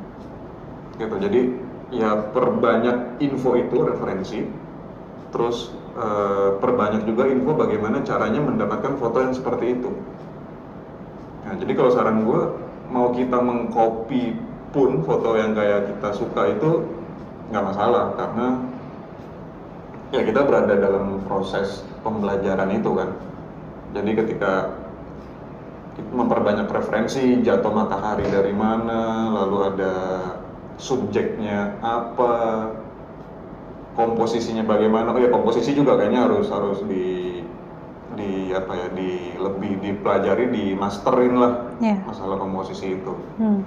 gitu. 0.97 1.17
Jadi 1.19 1.41
ya 1.93 2.31
perbanyak 2.33 3.21
info 3.21 3.59
itu 3.59 3.76
referensi. 3.85 4.41
Terus 5.33 5.73
eh, 5.96 6.49
perbanyak 6.58 7.02
juga 7.04 7.28
info 7.28 7.52
bagaimana 7.56 8.00
caranya 8.04 8.40
mendapatkan 8.40 8.96
foto 8.96 9.18
yang 9.20 9.34
seperti 9.37 9.78
itu. 9.78 9.90
Nah 11.42 11.54
jadi 11.58 11.72
kalau 11.75 11.90
saran 11.92 12.25
gue 12.25 12.42
mau 12.92 13.12
kita 13.12 13.38
mengcopy 13.40 14.37
pun 14.72 15.04
foto 15.04 15.37
yang 15.37 15.52
kayak 15.52 15.92
kita 15.92 16.08
suka 16.16 16.56
itu 16.56 16.87
nggak 17.52 17.64
masalah 17.68 18.16
karena 18.16 18.46
ya 20.12 20.20
kita 20.25 20.40
berada 20.44 20.75
dalam 20.76 21.20
proses 21.28 21.84
pembelajaran 22.00 22.72
itu 22.72 22.90
kan. 22.96 23.11
Jadi 23.92 24.11
ketika 24.16 24.72
memperbanyak 26.00 26.72
referensi 26.72 27.44
jatuh 27.44 27.72
matahari 27.72 28.25
dari 28.32 28.52
mana 28.56 29.28
lalu 29.28 29.58
ada 29.68 29.94
subjeknya 30.80 31.76
apa 31.84 32.32
komposisinya 33.92 34.64
bagaimana 34.64 35.12
oh 35.12 35.20
ya 35.20 35.28
komposisi 35.28 35.72
juga 35.72 35.96
kayaknya 35.96 36.25
harus 36.25 36.49
harus 36.49 36.80
di 36.84 37.40
di 38.12 38.52
apa 38.52 38.72
ya 38.72 38.87
di 38.92 39.11
lebih 39.37 39.72
dipelajari 39.80 40.44
di 40.49 40.64
masterin 40.72 41.37
lah 41.37 41.52
Ya. 41.78 41.96
masalah 42.02 42.37
komposisi 42.37 42.94
itu 42.94 43.12
Hmm. 43.37 43.61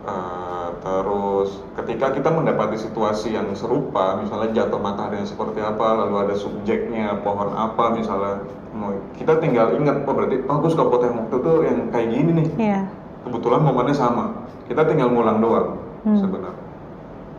Eh, 0.00 0.68
terus 0.80 1.60
ketika 1.76 2.08
kita 2.10 2.32
mendapati 2.32 2.72
situasi 2.74 3.36
yang 3.36 3.52
serupa, 3.52 4.16
misalnya 4.16 4.48
jatuh 4.56 4.80
matahari 4.80 5.20
yang 5.20 5.28
seperti 5.28 5.60
apa, 5.60 5.92
lalu 5.92 6.24
ada 6.24 6.34
subjeknya, 6.34 7.20
pohon 7.20 7.52
apa 7.52 7.92
misalnya, 7.92 8.40
mau- 8.72 8.96
kita 9.12 9.36
tinggal 9.36 9.76
ingat, 9.76 10.08
oh 10.08 10.14
berarti 10.16 10.40
oh 10.40 10.56
gue 10.56 10.70
suka 10.72 10.88
foto 10.88 11.04
yang 11.04 11.16
waktu 11.20 11.36
itu 11.36 11.52
yang 11.68 11.78
kayak 11.92 12.08
gini 12.08 12.30
nih, 12.32 12.48
Iya. 12.56 12.80
kebetulan 13.28 13.60
momennya 13.60 13.92
sama, 13.92 14.24
kita 14.64 14.88
tinggal 14.88 15.12
ngulang 15.12 15.36
doang 15.36 15.68
Hmm. 16.00 16.16
sebenarnya. 16.16 16.64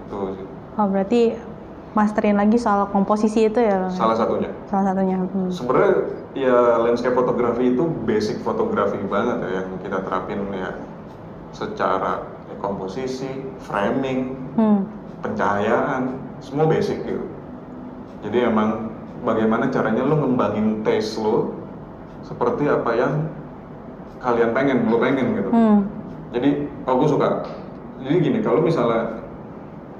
Itu 0.05 0.17
sih, 0.37 0.45
Oh 0.77 0.85
berarti 0.85 1.21
masterin 1.91 2.39
lagi 2.39 2.55
soal 2.55 2.87
komposisi 2.87 3.51
itu 3.51 3.59
ya 3.59 3.87
bang? 3.87 3.93
salah 3.93 4.15
satunya. 4.15 4.49
Salah 4.71 4.85
satunya. 4.91 5.17
Hmm. 5.19 5.51
Sebenarnya 5.51 5.93
ya 6.31 6.57
landscape 6.79 7.15
fotografi 7.15 7.75
itu 7.75 7.83
basic 8.07 8.39
fotografi 8.47 8.95
banget 9.11 9.43
ya 9.43 9.49
yang 9.63 9.67
kita 9.83 9.99
terapin 10.07 10.39
ya 10.55 10.71
secara 11.51 12.23
ya, 12.47 12.55
komposisi, 12.63 13.27
framing, 13.67 14.39
Hmm. 14.55 14.87
pencahayaan, 15.19 16.15
semua 16.39 16.67
basic 16.67 17.03
gitu. 17.03 17.23
Jadi 18.23 18.47
emang 18.47 18.91
bagaimana 19.27 19.67
caranya 19.67 20.07
lo 20.07 20.15
ngembangin 20.15 20.81
taste 20.87 21.19
lo 21.19 21.51
seperti 22.23 22.71
apa 22.71 22.91
yang 22.95 23.13
kalian 24.21 24.51
pengen, 24.55 24.77
lo 24.87 24.97
pengen 25.01 25.27
gitu. 25.35 25.49
Hmm. 25.51 25.79
Jadi, 26.31 26.69
oh 26.87 26.95
gue 27.03 27.09
suka. 27.09 27.43
Jadi 28.01 28.15
gini, 28.21 28.39
kalau 28.39 28.63
misalnya 28.63 29.20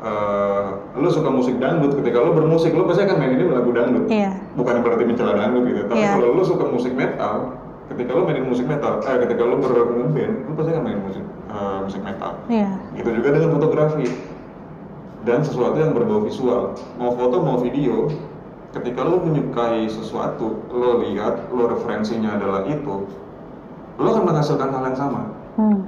eh, 0.02 0.66
lo 0.98 1.10
suka 1.10 1.30
musik 1.30 1.56
dangdut, 1.58 1.94
ketika 1.98 2.18
lo 2.18 2.34
bermusik, 2.34 2.74
lo 2.74 2.90
pasti 2.90 3.06
akan 3.06 3.18
mainin 3.18 3.54
lagu 3.54 3.70
dangdut. 3.70 4.06
Iya. 4.10 4.34
Bukan 4.58 4.82
berarti 4.82 5.04
mencela 5.06 5.38
dangdut 5.38 5.64
gitu, 5.66 5.82
tapi 5.86 6.02
Iya. 6.02 6.18
kalau 6.18 6.28
lo 6.34 6.44
suka 6.44 6.66
musik 6.66 6.94
metal, 6.94 7.54
ketika 7.88 8.12
lo 8.12 8.22
mainin 8.26 8.46
musik 8.50 8.66
metal, 8.66 9.00
eh 9.06 9.16
ketika 9.22 9.42
lo 9.46 9.56
berngeband, 9.62 10.34
lo 10.50 10.52
pasti 10.58 10.70
akan 10.74 10.84
mainin 10.84 11.02
musik 11.06 11.24
eh, 11.52 11.80
musik 11.86 12.02
metal. 12.02 12.32
Iya. 12.50 12.70
Gitu 12.98 13.10
juga 13.14 13.30
dengan 13.30 13.50
fotografi 13.54 14.06
dan 15.22 15.46
sesuatu 15.46 15.78
yang 15.78 15.94
berbau 15.94 16.26
visual. 16.26 16.74
Mau 16.98 17.14
foto 17.14 17.38
mau 17.46 17.62
video, 17.62 18.10
ketika 18.74 19.06
lo 19.06 19.22
menyukai 19.22 19.86
sesuatu, 19.86 20.66
lo 20.72 21.04
lihat, 21.04 21.52
lo 21.54 21.70
referensinya 21.70 22.42
adalah 22.42 22.66
itu, 22.66 23.06
lo 24.00 24.08
akan 24.08 24.24
menghasilkan 24.26 24.72
hal 24.72 24.84
yang 24.90 24.98
sama 24.98 25.22
Hmm. 25.60 25.84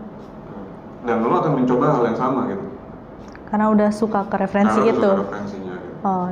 dan 1.08 1.24
lo 1.24 1.34
akan 1.34 1.63
mencoba 1.63 1.98
hal 1.98 2.03
yang 2.12 2.20
sama 2.20 2.51
gitu. 2.51 2.65
Karena 3.53 3.69
udah 3.69 3.93
suka 3.93 4.25
ke 4.33 4.36
referensi 4.41 4.81
Karena 4.81 4.98
itu. 4.98 5.05
suka 5.05 5.22
referensinya. 5.29 5.75
Gitu. 5.77 6.10
Oh. 6.10 6.25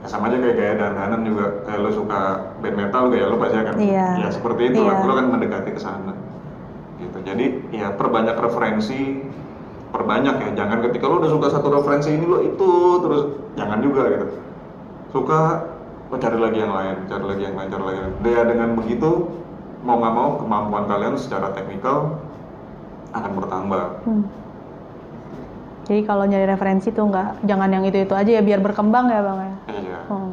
Ya, 0.00 0.06
sama 0.08 0.32
aja 0.32 0.36
kayak 0.40 0.56
gaya 0.56 0.72
dandanan 0.80 1.20
juga, 1.28 1.46
kayak 1.68 1.80
lo 1.84 1.90
suka 1.92 2.20
band 2.64 2.76
metal, 2.80 3.02
kayak 3.12 3.26
lo 3.28 3.36
pasti 3.36 3.56
akan, 3.60 3.74
Iya. 3.76 4.08
ya 4.24 4.28
seperti 4.32 4.62
itu 4.72 4.80
lah, 4.80 4.96
Iya. 4.96 5.04
lo 5.04 5.12
akan 5.12 5.26
mendekati 5.36 5.70
ke 5.76 5.80
sana. 5.84 6.16
Gitu. 6.96 7.18
Jadi 7.20 7.44
ya 7.68 7.92
perbanyak 7.92 8.36
referensi, 8.40 9.28
perbanyak 9.92 10.34
ya, 10.40 10.48
jangan 10.56 10.80
ketika 10.88 11.04
lo 11.04 11.20
udah 11.20 11.30
suka 11.36 11.46
satu 11.52 11.68
referensi 11.68 12.16
ini 12.16 12.24
lo 12.24 12.40
itu 12.40 12.70
terus, 13.04 13.22
jangan 13.60 13.78
juga 13.84 14.02
gitu. 14.08 14.26
Suka, 15.12 15.40
lo 16.08 16.16
cari 16.16 16.38
lagi 16.40 16.58
yang 16.64 16.72
lain, 16.72 16.96
cari 17.12 17.24
lagi 17.28 17.42
yang 17.44 17.56
lain, 17.60 17.68
cari 17.68 17.84
lagi 17.84 17.98
yang 18.00 18.08
lain. 18.08 18.24
Ya 18.24 18.42
dengan 18.48 18.68
begitu, 18.72 19.10
mau 19.84 20.00
nggak 20.00 20.14
mau 20.16 20.28
kemampuan 20.40 20.88
kalian 20.88 21.20
secara 21.20 21.52
teknikal 21.52 22.24
akan 23.12 23.30
bertambah. 23.36 23.84
Hmm. 24.08 24.24
Jadi 25.84 26.00
kalau 26.02 26.24
nyari 26.24 26.48
referensi 26.48 26.88
tuh 26.88 27.04
nggak 27.04 27.44
jangan 27.44 27.68
yang 27.68 27.84
itu 27.84 27.98
itu 28.00 28.14
aja 28.14 28.30
ya 28.30 28.40
biar 28.40 28.58
berkembang 28.58 29.08
ya 29.08 29.20
bang 29.20 29.38
ya. 29.38 29.54
Iya. 29.70 29.98
Hmm. 30.08 30.32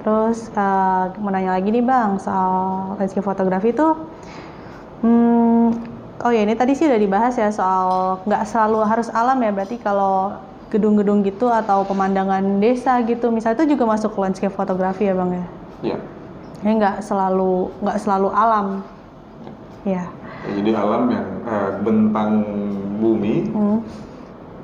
Terus 0.00 0.38
eh, 0.48 1.04
mau 1.18 1.30
nanya 1.30 1.54
lagi 1.54 1.68
nih 1.68 1.82
bang 1.82 2.18
soal 2.18 2.52
landscape 2.96 3.22
fotografi 3.22 3.70
itu, 3.70 3.86
hmm, 5.02 5.66
oh 6.20 6.30
ya 6.30 6.42
ini 6.42 6.54
tadi 6.54 6.74
sih 6.74 6.86
udah 6.86 6.98
dibahas 6.98 7.34
ya 7.34 7.50
soal 7.50 8.18
nggak 8.22 8.42
selalu 8.44 8.78
harus 8.82 9.08
alam 9.10 9.38
ya 9.38 9.50
berarti 9.50 9.78
kalau 9.78 10.38
gedung-gedung 10.70 11.20
gitu 11.22 11.46
atau 11.46 11.84
pemandangan 11.84 12.40
desa 12.58 13.02
gitu 13.04 13.28
misalnya 13.28 13.60
itu 13.60 13.76
juga 13.76 13.84
masuk 13.86 14.16
landscape 14.16 14.50
fotografi 14.50 15.04
ya 15.04 15.14
bang 15.14 15.30
ya 15.32 15.44
Iya. 15.82 15.98
ya 16.62 16.70
nggak 16.72 16.96
selalu 17.02 17.68
nggak 17.78 17.98
selalu 17.98 18.28
alam 18.32 18.66
ya 19.84 20.06
Ya, 20.42 20.58
jadi 20.58 20.74
alam 20.74 21.06
yang 21.06 21.28
eh, 21.44 21.70
bentang 21.86 22.30
bumi 22.98 23.46
Hmm. 23.54 23.78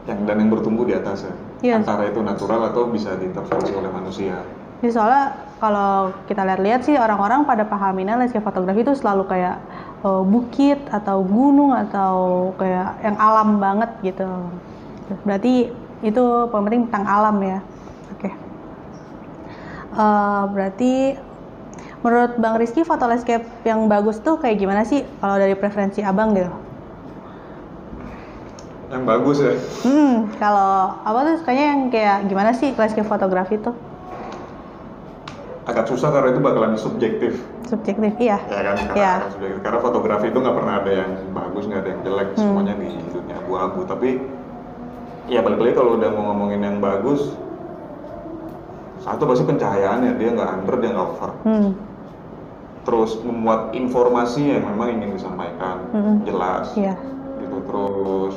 Yang 0.09 0.25
dan 0.25 0.37
yang 0.41 0.51
bertumbuh 0.51 0.89
di 0.89 0.97
atasnya. 0.97 1.37
Iya. 1.61 1.85
Antara 1.85 2.09
itu 2.09 2.25
natural 2.25 2.73
atau 2.73 2.89
bisa 2.89 3.13
diintervensi 3.21 3.77
oleh 3.77 3.91
manusia. 3.93 4.41
Jadi 4.81 4.91
soalnya 4.95 5.25
kalau 5.61 6.15
kita 6.25 6.47
lihat-lihat 6.49 6.81
sih 6.87 6.97
orang-orang 6.97 7.45
pada 7.45 7.67
pahaminnya 7.69 8.17
landscape 8.17 8.47
fotografi 8.47 8.81
itu 8.87 8.95
selalu 8.97 9.29
kayak 9.29 9.61
eh, 10.07 10.23
bukit 10.25 10.81
atau 10.89 11.21
gunung 11.21 11.77
atau 11.77 12.15
kayak 12.57 13.05
yang 13.05 13.17
alam 13.21 13.61
banget 13.61 13.91
gitu. 14.01 14.27
Berarti 15.29 15.69
itu 16.01 16.25
penting 16.49 16.89
tentang 16.89 17.05
alam 17.05 17.37
ya. 17.45 17.59
Oke. 18.17 18.31
Eh, 19.89 20.43
berarti 20.55 21.19
menurut 22.07 22.39
Bang 22.39 22.57
Rizky 22.57 22.87
foto 22.87 23.05
landscape 23.11 23.45
yang 23.67 23.91
bagus 23.91 24.23
tuh 24.23 24.39
kayak 24.39 24.63
gimana 24.63 24.87
sih 24.87 25.03
kalau 25.19 25.37
dari 25.37 25.59
preferensi 25.59 26.01
abang 26.07 26.33
gitu? 26.39 26.68
Yang 28.89 29.03
bagus 29.05 29.37
ya. 29.45 29.55
Hmm, 29.85 30.33
kalau 30.41 30.97
apa 31.05 31.19
tuh 31.29 31.35
sukanya 31.45 31.65
yang 31.77 31.81
kayak 31.93 32.25
gimana 32.25 32.57
sih 32.57 32.73
landscape 32.73 33.05
fotografi 33.05 33.61
tuh? 33.61 33.77
Agak 35.69 35.85
susah 35.93 36.09
karena 36.09 36.33
itu 36.33 36.41
bakalan 36.41 36.73
subjektif. 36.81 37.45
Subjektif, 37.69 38.17
iya. 38.17 38.41
Ya 38.49 38.73
kan? 38.73 38.77
Karena, 38.89 39.13
akan 39.21 39.33
subjektif. 39.37 39.61
karena 39.61 39.79
fotografi 39.85 40.27
itu 40.33 40.39
nggak 40.41 40.57
pernah 40.57 40.75
ada 40.81 40.93
yang 41.05 41.11
bagus, 41.37 41.65
nggak 41.69 41.81
ada 41.85 41.91
yang 41.93 42.01
jelek. 42.09 42.29
Hmm. 42.33 42.41
Semuanya 42.41 42.75
di 42.81 42.89
dunia 43.13 43.37
abu-abu. 43.45 43.81
Tapi 43.85 44.09
ya 45.29 45.45
balik 45.45 45.61
lagi 45.61 45.75
kalau 45.77 46.01
udah 46.01 46.09
mau 46.09 46.33
ngomongin 46.33 46.61
yang 46.65 46.81
bagus, 46.81 47.37
satu 49.05 49.29
pasti 49.29 49.45
pencahayaannya 49.45 50.17
dia 50.17 50.29
nggak 50.33 50.51
under, 50.57 50.75
dia 50.81 50.91
nggak 50.97 51.09
over. 51.13 51.31
Hmm. 51.45 51.71
Terus 52.89 53.21
memuat 53.21 53.77
informasi 53.77 54.49
yang 54.49 54.65
memang 54.65 54.97
ingin 54.97 55.13
disampaikan, 55.13 55.93
Mm-mm. 55.93 56.25
jelas. 56.25 56.73
Iya. 56.73 56.97
gitu 57.45 57.61
terus 57.69 58.35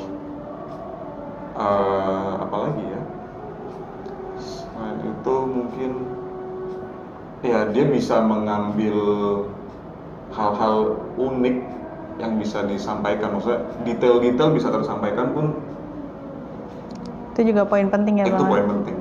eh 1.62 2.32
apa 2.42 2.56
lagi 2.68 2.84
ya? 2.84 3.02
Selain 4.42 4.98
itu 5.06 5.36
mungkin 5.46 5.92
ya 7.42 7.70
dia 7.70 7.84
bisa 7.86 8.22
mengambil 8.22 8.96
hal-hal 10.34 10.98
unik 11.14 11.56
yang 12.18 12.32
bisa 12.38 12.66
disampaikan. 12.66 13.38
Maksudnya 13.38 13.62
detail-detail 13.86 14.50
bisa 14.54 14.68
tersampaikan 14.74 15.34
pun 15.34 15.46
Itu 17.32 17.48
juga 17.48 17.64
poin 17.64 17.88
penting 17.88 18.20
ya, 18.20 18.28
itu 18.28 18.44
poin 18.44 18.68
penting. 18.68 18.96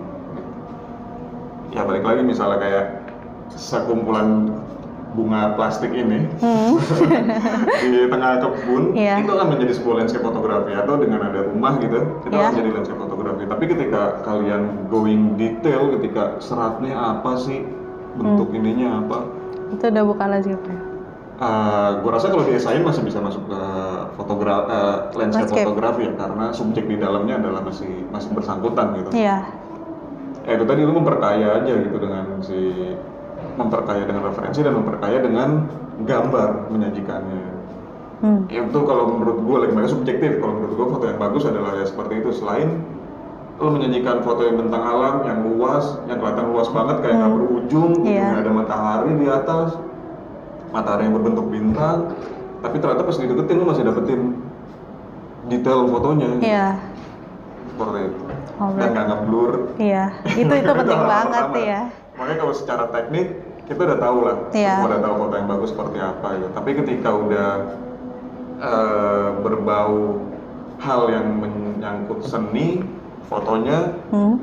Ya 1.75 1.84
balik 1.84 2.08
lagi 2.08 2.24
misalnya 2.24 2.63
kayak 2.63 2.86
sekumpulan 3.60 4.56
bunga 5.12 5.60
plastik 5.60 5.91
ini 5.91 6.24
Hmm. 6.39 6.80
di 7.91 8.08
tengah 8.08 8.39
kebun 8.39 8.96
Iya. 8.96 9.20
itu 9.20 9.32
akan 9.32 9.48
menjadi 9.51 9.74
sebuah 9.75 9.96
landscape 10.00 10.24
fotografi 10.24 10.72
atau 10.72 10.96
dengan 10.96 11.20
ada 11.27 11.44
rumah 11.46 11.75
gitu 11.77 12.00
itu 12.24 12.32
Iya. 12.32 12.48
akan 12.48 12.53
jadi 12.56 12.70
landscape 12.72 13.00
fotografi 13.00 13.44
tapi 13.44 13.63
ketika 13.68 14.01
kalian 14.24 14.63
going 14.88 15.36
detail 15.36 15.91
ketika 15.96 16.39
seratnya 16.39 16.96
apa 16.96 17.36
sih 17.36 17.68
bentuk 18.15 18.51
Hmm. 18.51 18.58
ininya 18.58 18.89
apa 19.03 19.18
Itu 19.72 19.84
udah 19.88 20.03
bukan 20.03 20.27
landscape 20.30 20.63
ya. 20.63 20.80
gue 21.98 22.12
rasa 22.13 22.30
kalau 22.30 22.46
di 22.46 22.53
SI 22.53 22.77
masih 22.80 23.01
bisa 23.01 23.18
masuk 23.18 23.50
ke 23.50 23.62
fotografi 24.13 24.70
landscape, 25.18 25.50
Landscape. 25.50 25.65
fotografi 25.65 26.01
ya 26.06 26.13
karena 26.13 26.46
subjek 26.53 26.86
di 26.86 26.96
dalamnya 26.96 27.36
adalah 27.36 27.65
masih 27.65 27.89
masih 28.08 28.30
bersangkutan 28.32 28.94
gitu 28.96 29.10
Iya. 29.12 29.38
ya 30.41 30.51
itu 30.53 30.65
tadi 30.65 30.82
lu 30.82 30.94
memperkaya 30.94 31.60
aja 31.60 31.74
gitu 31.74 31.98
dengan 31.98 32.25
si 32.39 32.60
memperkaya 33.62 34.03
dengan 34.03 34.24
referensi 34.26 34.60
dan 34.60 34.74
memperkaya 34.74 35.17
dengan 35.19 35.50
gambar 36.02 36.50
menyajikannya 36.67 37.43
Hmm. 38.21 38.45
itu 38.45 38.80
kalau 38.80 39.10
menurut 39.12 39.41
gue 39.41 39.58
lagi 39.58 39.74
mereka 39.74 39.89
subjektif 39.91 40.38
kalau 40.38 40.54
menurut 40.54 40.74
gue 40.76 40.88
foto 40.88 41.04
yang 41.06 41.17
bagus 41.17 41.41
adalah 41.43 41.74
ya 41.74 41.82
seperti 41.84 42.21
itu 42.21 42.30
selain 42.32 42.86
lo 43.58 43.69
menyajikan 43.71 44.21
foto 44.21 44.41
yang 44.41 44.58
bentang 44.58 44.78
alam 44.80 45.15
yang 45.24 45.41
luas 45.43 45.97
yang 46.06 46.17
kelihatan 46.17 46.45
luas 46.47 46.69
banget 46.69 47.02
kayak 47.02 47.15
nggak 47.15 47.26
Hmm. 47.28 47.38
berujung 47.39 47.91
Iya. 48.04 48.21
nggak 48.24 48.41
ada 48.41 48.54
matahari 48.54 49.12
di 49.15 49.26
atas 49.26 49.69
matahari 50.69 51.02
yang 51.04 51.15
berbentuk 51.15 51.45
bintang 51.47 51.97
tapi 52.60 52.76
ternyata 52.78 53.02
pas 53.02 53.17
dideketin 53.17 53.58
lo 53.58 53.65
masih 53.67 53.84
dapetin 53.84 54.21
detail 55.47 55.80
fotonya 55.88 56.30
Iya. 56.38 56.67
seperti 57.67 58.00
itu 58.06 58.21
Oh, 58.62 58.69
dan 58.78 58.88
nggak 58.93 59.06
ngeblur 59.08 59.52
Iya. 59.76 60.04
Itu 60.30 60.54
itu 60.54 60.71
penting 60.78 61.02
banget 61.02 61.43
pertama. 61.43 61.58
ya. 61.60 61.82
Makanya 62.13 62.38
kalau 62.38 62.54
secara 62.54 62.86
teknik 62.88 63.40
kita 63.71 63.81
udah 63.88 63.99
tahu 63.99 64.17
lah, 64.21 64.36
Iya. 64.51 64.71
semua 64.75 64.88
udah 64.89 65.01
tahu 65.01 65.15
foto 65.17 65.34
yang 65.34 65.49
bagus 65.49 65.69
seperti 65.71 65.97
apa 65.97 66.27
ya. 66.34 66.47
Tapi 66.51 66.69
ketika 66.75 67.10
udah 67.10 67.49
eh, 68.62 69.29
berbau 69.41 70.21
hal 70.77 71.01
yang 71.07 71.27
menyangkut 71.34 72.21
seni, 72.21 72.84
fotonya 73.25 73.97
Hmm. 74.10 74.38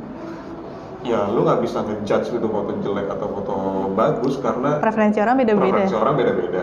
ya 1.00 1.28
lu 1.28 1.46
nggak 1.46 1.62
bisa 1.62 1.78
ngejudge 1.80 2.32
itu 2.32 2.42
foto 2.44 2.72
jelek 2.80 3.06
atau 3.06 3.30
foto 3.30 3.54
bagus 3.92 4.34
karena 4.38 4.82
Preferensi 4.82 5.18
orang 5.18 5.36
beda-beda. 5.36 5.70
preferensi 5.70 5.94
orang 5.94 6.14
beda-beda. 6.16 6.62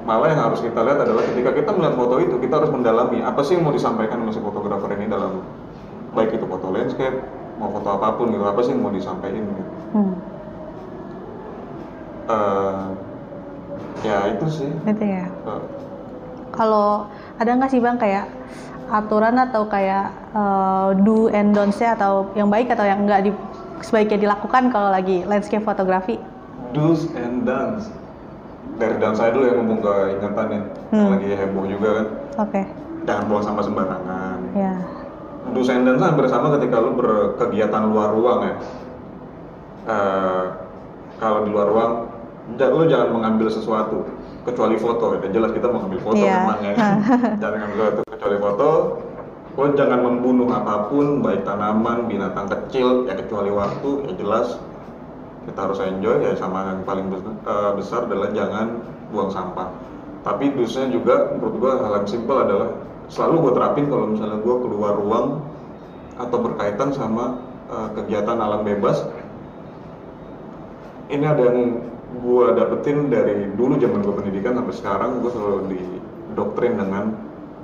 Malah 0.00 0.28
yang 0.28 0.42
harus 0.44 0.60
kita 0.60 0.80
lihat 0.80 0.98
adalah 0.98 1.22
ketika 1.24 1.50
kita 1.52 1.70
melihat 1.72 1.94
foto 1.94 2.14
itu, 2.18 2.34
kita 2.38 2.54
harus 2.56 2.70
mendalami 2.70 3.18
apa 3.20 3.40
sih 3.42 3.52
yang 3.52 3.64
mau 3.64 3.74
disampaikan 3.74 4.22
oleh 4.22 4.30
si 4.30 4.38
fotografer 4.38 4.94
ini 4.94 5.06
dalam 5.06 5.42
baik 6.12 6.34
itu 6.34 6.46
foto 6.46 6.70
landscape, 6.70 7.18
mau 7.56 7.68
foto 7.68 7.88
apa 7.90 8.14
pun 8.14 8.30
gitu, 8.30 8.42
apa 8.42 8.60
sih 8.60 8.70
yang 8.70 8.80
mau 8.80 8.90
disampaikan 8.90 9.42
gitu. 9.42 9.62
Eh, 12.30 12.74
ya 14.02 14.18
itu 14.30 14.46
sih 14.48 14.70
Itu 14.86 15.04
ya. 15.04 15.26
Eh, 15.26 15.62
Kalau 16.50 17.06
ada 17.36 17.50
nggak 17.52 17.70
sih 17.70 17.78
bang 17.78 17.96
kayak 17.96 18.26
aturan 18.88 19.38
atau 19.40 19.66
kayak 19.66 20.06
eh, 20.30 20.88
do 21.00 21.26
and 21.28 21.52
don't 21.52 21.70
say 21.70 21.86
atau 21.88 22.30
yang 22.32 22.46
baik 22.46 22.68
atau 22.68 22.82
yang 22.82 23.02
nggak 23.02 23.22
di, 23.22 23.30
sebaiknya 23.80 24.18
dilakukan 24.20 24.68
kalau 24.68 24.90
lagi 24.90 25.22
landscape 25.24 25.62
fotografi? 25.62 26.18
do's 26.70 27.10
and 27.12 27.42
don'ts 27.42 27.90
dari 28.78 28.94
dan 28.96 29.10
saya 29.10 29.34
dulu 29.34 29.42
yang 29.44 29.58
ngomong 29.58 29.80
ke 29.80 29.94
ingatan 30.14 30.46
ya 30.46 30.54
yang 30.54 30.62
Hmm. 30.92 31.10
lagi 31.14 31.28
heboh 31.32 31.66
juga 31.66 31.88
kan 31.92 32.06
Oke. 32.40 32.62
jangan 33.04 33.24
buang 33.26 33.42
sampah 33.42 33.64
sembarangan 33.64 34.38
Ya. 34.54 34.74
do's 35.50 35.66
and 35.66 35.82
don'ts 35.82 35.98
hampir 35.98 36.26
sama 36.26 36.54
ketika 36.54 36.78
lu 36.78 36.94
berkegiatan 36.94 37.82
luar 37.84 38.10
ruang 38.10 38.40
ya 38.44 38.54
Eh, 39.82 40.44
kalau 41.16 41.42
di 41.42 41.50
luar 41.50 41.66
ruang 41.66 41.92
lu 42.58 42.84
jangan 42.90 43.08
mengambil 43.14 43.48
sesuatu 43.52 44.04
kecuali 44.42 44.76
foto 44.80 45.14
ya 45.20 45.28
jelas 45.30 45.52
kita 45.52 45.68
mau 45.68 45.84
ambil 45.84 46.00
foto 46.00 46.16
Iya. 46.18 46.36
memang 46.42 46.60
ya 46.64 46.72
jangan 47.42 47.56
ngambil 47.60 47.76
sesuatu 47.76 48.00
kecuali 48.08 48.36
foto. 48.40 48.70
Lo 49.58 49.66
jangan 49.76 50.00
membunuh 50.00 50.48
apa 50.56 50.88
pun 50.88 51.20
baik 51.20 51.44
tanaman 51.44 52.08
binatang 52.08 52.48
kecil 52.48 53.04
ya 53.04 53.12
kecuali 53.18 53.52
waktu 53.52 54.08
ya 54.08 54.12
jelas. 54.16 54.56
Kita 55.44 55.58
harus 55.68 55.80
enjoy 55.84 56.22
ya 56.24 56.32
sama 56.38 56.70
yang 56.70 56.80
paling 56.86 57.12
eh, 57.12 57.70
besar 57.76 58.08
adalah 58.08 58.30
jangan 58.32 58.80
buang 59.12 59.28
sampah. 59.28 59.68
Tapi 60.24 60.52
dusnya 60.56 60.88
juga 60.88 61.34
menurut 61.36 61.54
gua 61.60 61.72
hal 61.82 61.92
yang 62.04 62.08
simpel 62.08 62.36
adalah 62.40 62.68
selalu 63.10 63.50
gue 63.50 63.52
terapin 63.58 63.84
kalau 63.90 64.06
misalnya 64.14 64.38
gua 64.40 64.56
keluar 64.62 64.92
ruang 64.96 65.26
atau 66.16 66.38
berkaitan 66.40 66.88
sama 66.96 67.40
eh, 67.68 67.88
kegiatan 68.00 68.38
alam 68.40 68.64
bebas. 68.64 69.04
Ini 71.10 71.26
ada 71.26 71.42
yang 71.42 71.84
gua 72.18 72.52
dapetin 72.52 73.06
dari 73.06 73.54
dulu 73.54 73.78
zaman 73.78 74.02
gue 74.02 74.14
pendidikan 74.14 74.58
sampai 74.58 74.74
sekarang 74.74 75.10
gue 75.22 75.30
selalu 75.30 75.58
didoktrin 75.70 76.74
dengan 76.74 77.14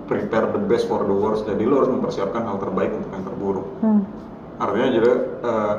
prepare 0.07 0.55
the 0.55 0.63
best 0.71 0.87
for 0.87 1.03
the 1.03 1.11
worst 1.11 1.51
jadi 1.51 1.67
lo 1.67 1.83
harus 1.83 1.91
mempersiapkan 1.91 2.47
hal 2.47 2.63
terbaik 2.63 2.95
untuk 2.95 3.11
yang 3.11 3.27
terburuk 3.27 3.67
Hmm. 3.83 4.07
artinya 4.63 4.89
jadi 4.95 5.11
eh, 5.43 5.75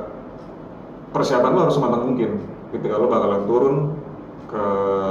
persiapan 1.15 1.51
lo 1.55 1.59
harus 1.63 1.75
sematang 1.79 2.03
mungkin 2.11 2.31
ketika 2.75 2.99
lo 2.99 3.07
bakalan 3.07 3.43
turun 3.47 3.75
ke 4.51 4.63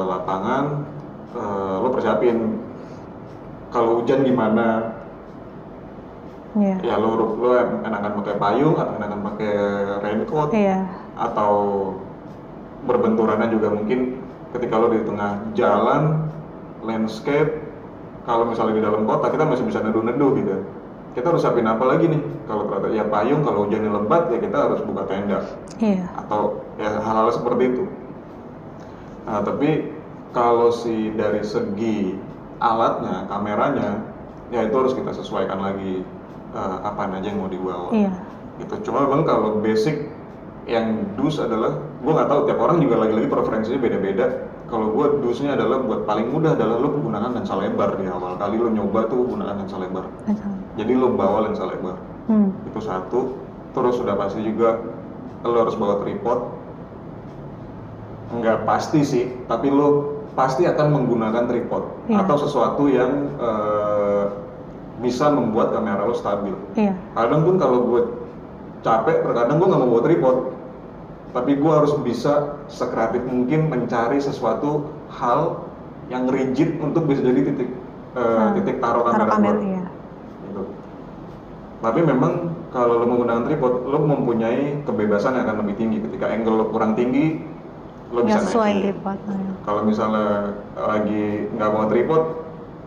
lapangan 0.04 0.64
eh, 1.32 1.76
lo 1.80 1.88
persiapin 1.88 2.60
kalau 3.72 4.04
hujan 4.04 4.20
gimana 4.20 4.92
Iya. 6.56 6.76
ya 6.80 6.94
lo 6.96 7.36
lo 7.36 7.52
enakan 7.84 8.12
pakai 8.20 8.34
payung 8.36 8.76
atau 8.76 8.96
enakan 8.96 9.20
pakai 9.32 9.52
raincoat 10.00 10.48
Iya. 10.52 10.88
atau 11.16 11.52
berbenturannya 12.86 13.50
juga 13.52 13.74
mungkin 13.74 14.22
ketika 14.54 14.74
lo 14.78 14.88
di 14.94 15.02
tengah 15.02 15.42
jalan 15.58 16.30
landscape 16.86 17.60
kalau 18.24 18.46
misalnya 18.48 18.78
di 18.78 18.84
dalam 18.86 19.02
kota 19.04 19.30
kita 19.30 19.44
masih 19.44 19.66
bisa 19.66 19.82
neduh-neduh 19.82 20.30
gitu 20.38 20.54
kita 21.18 21.32
harus 21.32 21.42
siapin 21.42 21.66
apa 21.66 21.84
lagi 21.84 22.06
nih 22.12 22.22
kalau 22.46 22.68
ternyata 22.68 22.88
ya 22.92 23.04
payung 23.08 23.42
kalau 23.42 23.64
hujannya 23.66 23.90
lebat 23.90 24.30
ya 24.30 24.38
kita 24.38 24.56
harus 24.56 24.80
buka 24.84 25.02
tenda 25.08 25.40
Iya. 25.76 26.08
atau 26.24 26.64
ya 26.80 27.02
hal-hal 27.02 27.28
seperti 27.34 27.62
itu 27.76 27.84
nah 29.26 29.42
tapi 29.42 29.90
kalau 30.30 30.70
si 30.70 31.10
dari 31.16 31.42
segi 31.42 32.14
alatnya 32.60 33.24
kameranya 33.28 34.04
ya 34.52 34.68
itu 34.68 34.74
harus 34.76 34.94
kita 34.94 35.10
sesuaikan 35.16 35.58
lagi 35.58 36.04
uh, 36.54 36.78
apa 36.84 37.10
aja 37.10 37.26
yang 37.26 37.40
mau 37.42 37.50
dibawa. 37.50 37.90
Iya. 37.90 38.12
Gitu. 38.62 38.88
Cuma 38.88 39.04
memang 39.04 39.26
kalau 39.26 39.60
basic 39.60 40.08
yang 40.66 41.06
dus 41.18 41.38
adalah 41.38 41.78
gue 41.96 42.12
nggak 42.12 42.28
tahu 42.28 42.40
tiap 42.48 42.58
orang 42.60 42.78
juga 42.84 42.94
lagi-lagi 43.06 43.28
preferensinya 43.28 43.80
beda-beda. 43.80 44.26
Kalau 44.66 44.90
gue 44.90 45.06
dusnya 45.22 45.54
adalah 45.54 45.78
buat 45.78 46.10
paling 46.10 46.26
mudah 46.34 46.58
adalah 46.58 46.82
lo 46.82 46.90
gunakan 46.98 47.38
lensa 47.38 47.54
lebar 47.54 47.94
di 47.96 48.10
awal 48.10 48.34
kali 48.34 48.58
lo 48.58 48.68
nyoba 48.68 49.06
tuh 49.06 49.22
gunakan 49.30 49.62
lensa 49.62 49.78
lebar. 49.78 50.04
Jadi 50.74 50.92
lo 50.92 51.14
bawa 51.14 51.46
lensa 51.46 51.64
lebar. 51.64 51.96
Hmm. 52.26 52.50
Itu 52.66 52.82
satu. 52.82 53.20
Terus 53.72 53.94
sudah 54.00 54.18
pasti 54.18 54.42
juga 54.42 54.82
lo 55.46 55.56
harus 55.62 55.78
bawa 55.78 56.02
tripod. 56.02 56.38
Nggak 58.26 58.66
pasti 58.66 59.06
sih, 59.06 59.24
tapi 59.46 59.70
lo 59.70 60.18
pasti 60.34 60.66
akan 60.66 60.92
menggunakan 60.92 61.48
tripod 61.48 62.10
yeah. 62.12 62.20
atau 62.20 62.36
sesuatu 62.36 62.90
yang 62.90 63.32
uh, 63.40 64.28
bisa 65.00 65.30
membuat 65.30 65.72
kamera 65.72 66.04
lo 66.04 66.12
stabil. 66.12 66.52
Iya. 66.74 66.92
Kadang 67.14 67.46
pun 67.46 67.54
kalau 67.56 67.78
gue 67.86 68.02
capek, 68.82 69.24
terkadang 69.24 69.56
gue 69.62 69.68
nggak 69.70 69.80
mau 69.80 69.90
bawa 69.94 70.02
tripod, 70.04 70.36
tapi 71.36 71.52
gue 71.60 71.68
harus 71.68 71.92
bisa 72.00 72.56
sekreatif 72.72 73.20
mungkin 73.28 73.68
mencari 73.68 74.16
sesuatu 74.24 74.88
hal 75.12 75.68
yang 76.08 76.32
rigid 76.32 76.80
untuk 76.80 77.04
bisa 77.04 77.20
jadi 77.20 77.52
titik 77.52 77.68
uh, 78.16 78.24
hmm. 78.24 78.48
titik 78.56 78.80
taruh 78.80 79.04
kamera, 79.04 79.36
kamera 79.36 79.60
iya. 79.60 79.84
gitu. 80.48 80.62
Tapi 81.84 82.00
memang 82.00 82.56
kalau 82.72 83.04
lo 83.04 83.06
menggunakan 83.08 83.44
tripod, 83.44 83.84
lo 83.84 84.00
mempunyai 84.00 84.80
kebebasan 84.88 85.36
yang 85.36 85.44
akan 85.44 85.56
lebih 85.60 85.76
tinggi. 85.76 85.98
Ketika 86.08 86.32
angle 86.32 86.56
lo 86.56 86.64
kurang 86.72 86.96
tinggi, 86.96 87.44
lo 88.16 88.24
bisa 88.24 88.40
naikin. 88.40 88.96
tripod. 88.96 89.18
Iya. 89.28 89.52
Kalau 89.68 89.80
misalnya 89.84 90.56
lagi 90.72 91.52
nggak 91.52 91.70
mau 91.70 91.84
tripod, 91.92 92.22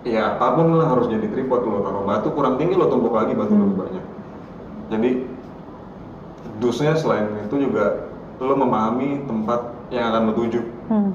ya 0.10 0.34
apa 0.34 0.58
pun 0.58 0.74
lah 0.74 0.90
harus 0.90 1.06
jadi 1.06 1.28
tripod. 1.30 1.62
Lo 1.70 1.86
taruh 1.86 2.02
batu 2.02 2.34
kurang 2.34 2.58
tinggi, 2.58 2.74
lo 2.74 2.90
tumpuk 2.90 3.14
lagi 3.14 3.38
batu 3.38 3.54
hmm. 3.54 3.62
lebih 3.62 3.78
banyak. 3.78 4.06
Jadi 4.90 5.12
dusnya 6.58 6.98
selain 6.98 7.30
itu 7.46 7.70
juga 7.70 8.09
lo 8.39 8.54
memahami 8.56 9.28
tempat 9.28 9.60
yang 9.91 10.15
akan 10.15 10.32
lo 10.32 10.34
tuju 10.34 10.62
hmm. 10.89 11.12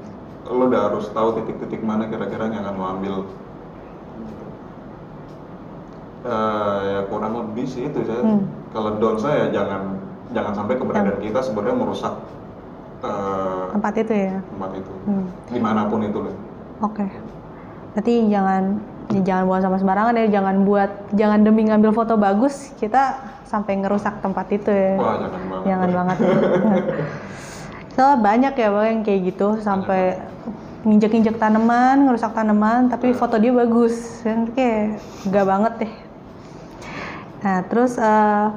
lo 0.53 0.63
udah 0.69 0.81
harus 0.93 1.09
tahu 1.09 1.41
titik-titik 1.41 1.81
mana 1.81 2.05
kira-kira 2.05 2.49
yang 2.53 2.61
akan 2.61 2.75
lo 2.77 2.85
ambil 2.85 3.15
uh, 6.25 6.79
ya 6.85 6.99
kurang 7.09 7.33
lebih 7.33 7.65
sih 7.65 7.89
itu 7.89 7.99
saya 8.05 8.21
hmm. 8.21 8.41
kalau 8.73 8.97
down 9.01 9.17
saya 9.17 9.49
jangan 9.49 9.97
jangan 10.33 10.53
sampai 10.53 10.75
keberadaan 10.77 11.21
kita 11.21 11.39
sebenarnya 11.41 11.77
merusak 11.77 12.13
uh, 13.05 13.73
tempat 13.73 13.93
itu 14.01 14.13
ya 14.13 14.37
tempat 14.41 14.71
itu 14.77 14.93
hmm. 15.09 15.25
di 15.49 15.59
mana 15.61 15.81
pun 15.89 16.01
itu 16.05 16.19
loh 16.21 16.35
oke 16.81 16.93
okay. 16.93 17.09
berarti 17.93 18.13
jangan 18.29 18.63
ya 19.13 19.21
jangan 19.21 19.43
buang 19.45 19.61
sama 19.61 19.77
sembarangan 19.77 20.13
ya 20.17 20.25
jangan 20.39 20.55
buat 20.65 20.91
jangan 21.13 21.39
demi 21.45 21.69
ngambil 21.69 21.93
foto 21.93 22.17
bagus 22.17 22.73
kita 22.81 23.35
sampai 23.45 23.79
ngerusak 23.79 24.19
tempat 24.19 24.45
itu 24.51 24.67
ya. 24.73 24.93
Wah, 24.99 25.15
jangan 25.21 25.41
banget. 25.47 25.65
Jangan 25.65 25.89
banget. 25.93 26.17
Soalnya 27.95 28.17
banyak 28.19 28.53
ya 28.59 28.67
bang 28.75 28.85
yang 28.91 29.01
kayak 29.07 29.21
gitu 29.31 29.47
sampai 29.63 30.19
nginjek-injek 30.83 31.39
tanaman, 31.39 32.05
ngerusak 32.05 32.35
tanaman, 32.35 32.91
tapi 32.91 33.15
foto 33.15 33.39
dia 33.39 33.55
bagus. 33.55 34.19
Kan 34.25 34.51
kayak 34.51 34.99
gak 35.31 35.45
banget 35.47 35.73
deh. 35.85 35.93
Nah, 37.45 37.57
terus 37.69 37.95
uh, 37.95 38.51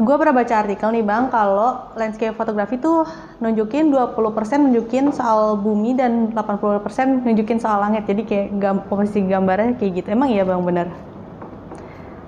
gue 0.00 0.14
pernah 0.16 0.32
baca 0.32 0.54
artikel 0.64 0.88
nih 0.96 1.04
bang 1.04 1.28
kalau 1.28 1.92
landscape 1.92 2.32
fotografi 2.32 2.80
tuh 2.80 3.04
nunjukin 3.44 3.92
20% 3.92 4.16
nunjukin 4.64 5.12
soal 5.12 5.60
bumi 5.60 5.92
dan 5.92 6.32
80% 6.32 7.28
nunjukin 7.28 7.60
soal 7.60 7.84
langit. 7.84 8.08
Jadi 8.08 8.24
kayak 8.24 8.48
gam 8.56 8.76
posisi 8.88 9.20
gambarnya 9.28 9.76
kayak 9.76 10.00
gitu. 10.00 10.08
Emang 10.16 10.32
iya 10.32 10.48
bang 10.48 10.64
bener 10.64 10.88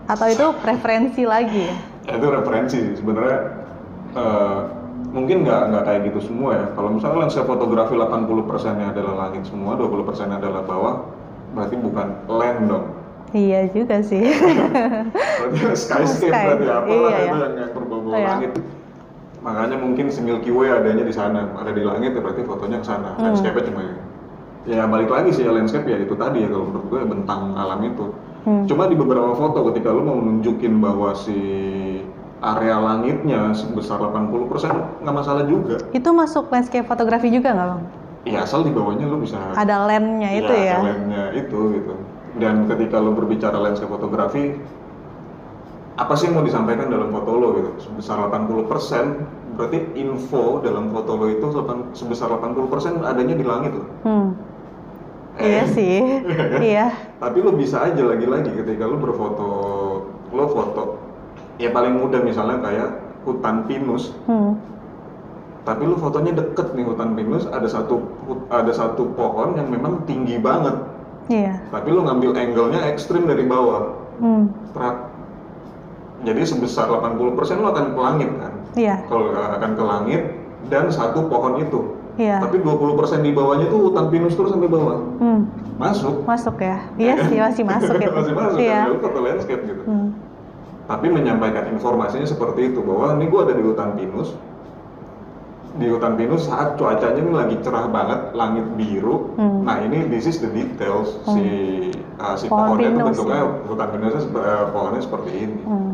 atau 0.03 0.27
itu 0.29 0.47
preferensi 0.61 1.23
lagi? 1.25 1.65
Ya? 2.05 2.19
itu 2.19 2.27
referensi. 2.29 2.81
Sebenarnya 2.99 3.39
uh, 4.19 4.61
mungkin 5.15 5.47
nggak 5.47 5.63
nggak 5.73 5.85
kayak 5.89 6.01
gitu 6.13 6.21
semua 6.29 6.51
ya. 6.59 6.67
Kalau 6.77 6.91
misalnya 6.93 7.19
lensa 7.25 7.41
fotografi 7.47 7.95
80 7.97 8.51
persennya 8.51 8.87
adalah 8.93 9.15
langit 9.27 9.49
semua 9.49 9.79
20 9.79 10.05
persennya 10.05 10.37
adalah 10.37 10.63
bawah 10.67 10.95
berarti 11.53 11.77
bukan 11.77 12.09
land 12.33 12.61
dong 12.65 12.87
iya 13.33 13.69
juga 13.73 14.01
sih 14.05 14.23
skyscape 15.75 16.33
Sky. 16.33 16.45
berarti 16.47 16.67
apa 16.69 16.87
iya, 16.89 17.09
itu 17.09 17.19
iya. 17.19 17.35
yang, 17.37 17.55
yang 17.59 17.71
berbau-bau 17.75 18.13
iya. 18.17 18.29
langit 18.37 18.53
makanya 19.43 19.77
mungkin 19.77 20.07
si 20.09 20.21
Milky 20.23 20.55
Way 20.55 20.71
adanya 20.71 21.03
di 21.03 21.15
sana 21.15 21.51
ada 21.59 21.75
di 21.75 21.83
langit 21.83 22.15
ya 22.15 22.21
berarti 22.23 22.47
fotonya 22.47 22.79
ke 22.79 22.87
sana 22.87 23.19
hmm. 23.19 23.23
landscape-nya 23.27 23.65
cuma 23.69 23.83
ya 24.63 24.87
balik 24.87 25.11
lagi 25.11 25.35
sih 25.35 25.43
ya 25.43 25.51
landscape 25.51 25.89
ya 25.91 25.99
itu 25.99 26.15
tadi 26.15 26.47
ya 26.47 26.49
kalau 26.53 26.71
menurut 26.71 26.87
gue 26.87 27.01
bentang 27.03 27.59
alam 27.59 27.83
itu 27.83 28.15
Hmm. 28.43 28.67
Cuma 28.67 28.91
di 28.91 28.99
beberapa 28.99 29.39
foto 29.39 29.71
ketika 29.71 29.95
lu 29.95 30.03
mau 30.03 30.19
nunjukin 30.19 30.83
bahwa 30.83 31.15
si 31.15 31.39
area 32.43 32.75
langitnya 32.83 33.55
sebesar 33.55 34.03
80% 34.03 35.07
nggak 35.07 35.15
masalah 35.15 35.47
juga. 35.47 35.79
Itu 35.95 36.11
masuk 36.11 36.51
landscape 36.51 36.83
fotografi 36.83 37.31
juga 37.31 37.55
nggak 37.55 37.69
bang? 37.71 37.83
Iya 38.23 38.39
asal 38.43 38.67
di 38.67 38.75
bawahnya 38.75 39.07
lu 39.07 39.23
bisa. 39.23 39.39
Ada 39.55 39.87
lensnya 39.87 40.31
iya, 40.31 40.41
itu 40.43 40.55
ya? 40.55 40.79
Ada 40.79 40.87
lensnya 40.91 41.25
itu 41.39 41.59
gitu. 41.79 41.95
Dan 42.39 42.69
ketika 42.69 42.97
lu 43.01 43.13
berbicara 43.13 43.61
landscape 43.61 43.93
fotografi, 43.93 44.57
apa 46.01 46.15
sih 46.17 46.33
yang 46.33 46.41
mau 46.41 46.45
disampaikan 46.47 46.89
dalam 46.89 47.13
foto 47.13 47.31
lo 47.37 47.49
gitu? 47.61 47.71
Sebesar 47.91 48.17
80% 48.33 49.57
berarti 49.61 49.79
info 50.01 50.65
dalam 50.65 50.89
foto 50.89 51.13
lo 51.17 51.27
itu 51.29 51.47
sebesar 51.93 52.33
80% 52.33 53.05
adanya 53.05 53.37
di 53.37 53.45
langit 53.45 53.73
loh. 53.77 53.89
Hmm 54.03 54.53
Iya 55.41 55.65
sih, 55.73 55.97
iya. 56.73 56.93
Tapi 57.17 57.39
lo 57.41 57.57
bisa 57.57 57.81
aja 57.81 58.03
lagi-lagi 58.05 58.53
ketika 58.53 58.85
lo 58.85 59.01
berfoto, 59.01 59.51
lo 60.29 60.45
foto, 60.53 61.01
ya 61.57 61.73
paling 61.73 61.97
mudah 61.97 62.21
misalnya 62.21 62.61
kayak 62.61 62.89
hutan 63.25 63.65
pinus. 63.65 64.13
Hmm. 64.29 64.61
Tapi 65.65 65.89
lo 65.89 65.97
fotonya 65.97 66.37
deket 66.37 66.77
nih 66.77 66.85
hutan 66.85 67.17
pinus, 67.17 67.49
ada 67.49 67.65
satu 67.65 68.05
ada 68.53 68.73
satu 68.77 69.09
pohon 69.17 69.57
yang 69.57 69.73
memang 69.73 70.05
tinggi 70.05 70.37
banget. 70.37 70.77
Iya. 71.31 71.55
Tapi 71.71 71.89
lo 71.93 72.07
ngambil 72.07 72.31
angle-nya 72.35 72.81
ekstrim 72.91 73.27
dari 73.27 73.47
bawah. 73.47 73.95
Hmm. 74.19 74.51
Jadi 76.23 76.43
sebesar 76.47 76.87
80% 76.87 77.63
lo 77.63 77.75
akan 77.75 77.87
ke 77.95 78.01
langit 78.01 78.31
kan? 78.39 78.55
Iya. 78.79 78.97
Kalau 79.11 79.35
akan 79.35 79.71
ke 79.75 79.85
langit 79.85 80.23
dan 80.71 80.87
satu 80.91 81.27
pohon 81.27 81.59
itu 81.59 82.03
Iya. 82.21 82.45
Tapi 82.45 82.61
20% 82.61 83.25
di 83.25 83.33
bawahnya 83.33 83.73
tuh 83.73 83.89
hutan 83.89 84.13
pinus 84.13 84.37
terus 84.37 84.53
sampai 84.53 84.69
bawah. 84.69 85.01
Hmm. 85.17 85.49
Masuk. 85.81 86.29
Masuk 86.29 86.61
ya. 86.61 86.85
Iya 87.01 87.15
sih 87.25 87.39
masih 87.41 87.65
masuk 87.65 87.97
ya. 88.05 88.11
masih 88.13 88.33
masuk 88.37 88.59
iya. 88.61 88.85
kan 88.85 89.01
foto 89.01 89.19
landscape 89.25 89.63
gitu. 89.65 89.83
Hmm. 89.89 90.13
Tapi 90.85 91.09
menyampaikan 91.09 91.73
informasinya 91.73 92.29
seperti 92.29 92.75
itu 92.75 92.85
bahwa 92.85 93.17
ini 93.17 93.33
gua 93.33 93.49
ada 93.49 93.55
di 93.57 93.65
hutan 93.65 93.97
pinus. 93.97 94.37
Di 95.73 95.89
hutan 95.89 96.21
pinus 96.21 96.53
saat 96.53 96.77
cuacanya 96.77 97.17
ini 97.17 97.33
lagi 97.33 97.57
cerah 97.65 97.89
banget, 97.89 98.37
langit 98.37 98.67
biru. 98.77 99.33
Hmm. 99.41 99.65
Nah, 99.65 99.81
ini 99.81 100.05
this 100.13 100.29
is 100.29 100.37
the 100.45 100.53
details 100.53 101.17
hmm. 101.25 101.33
si 101.33 101.47
uh, 102.21 102.37
si 102.37 102.47
Pohon 102.53 102.77
pohonnya 102.77 102.93
itu 102.93 103.01
bentuknya 103.01 103.41
ya. 103.41 103.49
hutan 103.73 103.89
pinusnya 103.97 104.21
uh, 104.37 104.67
pohonnya 104.69 105.01
seperti 105.01 105.31
ini. 105.33 105.61
Hmm. 105.65 105.93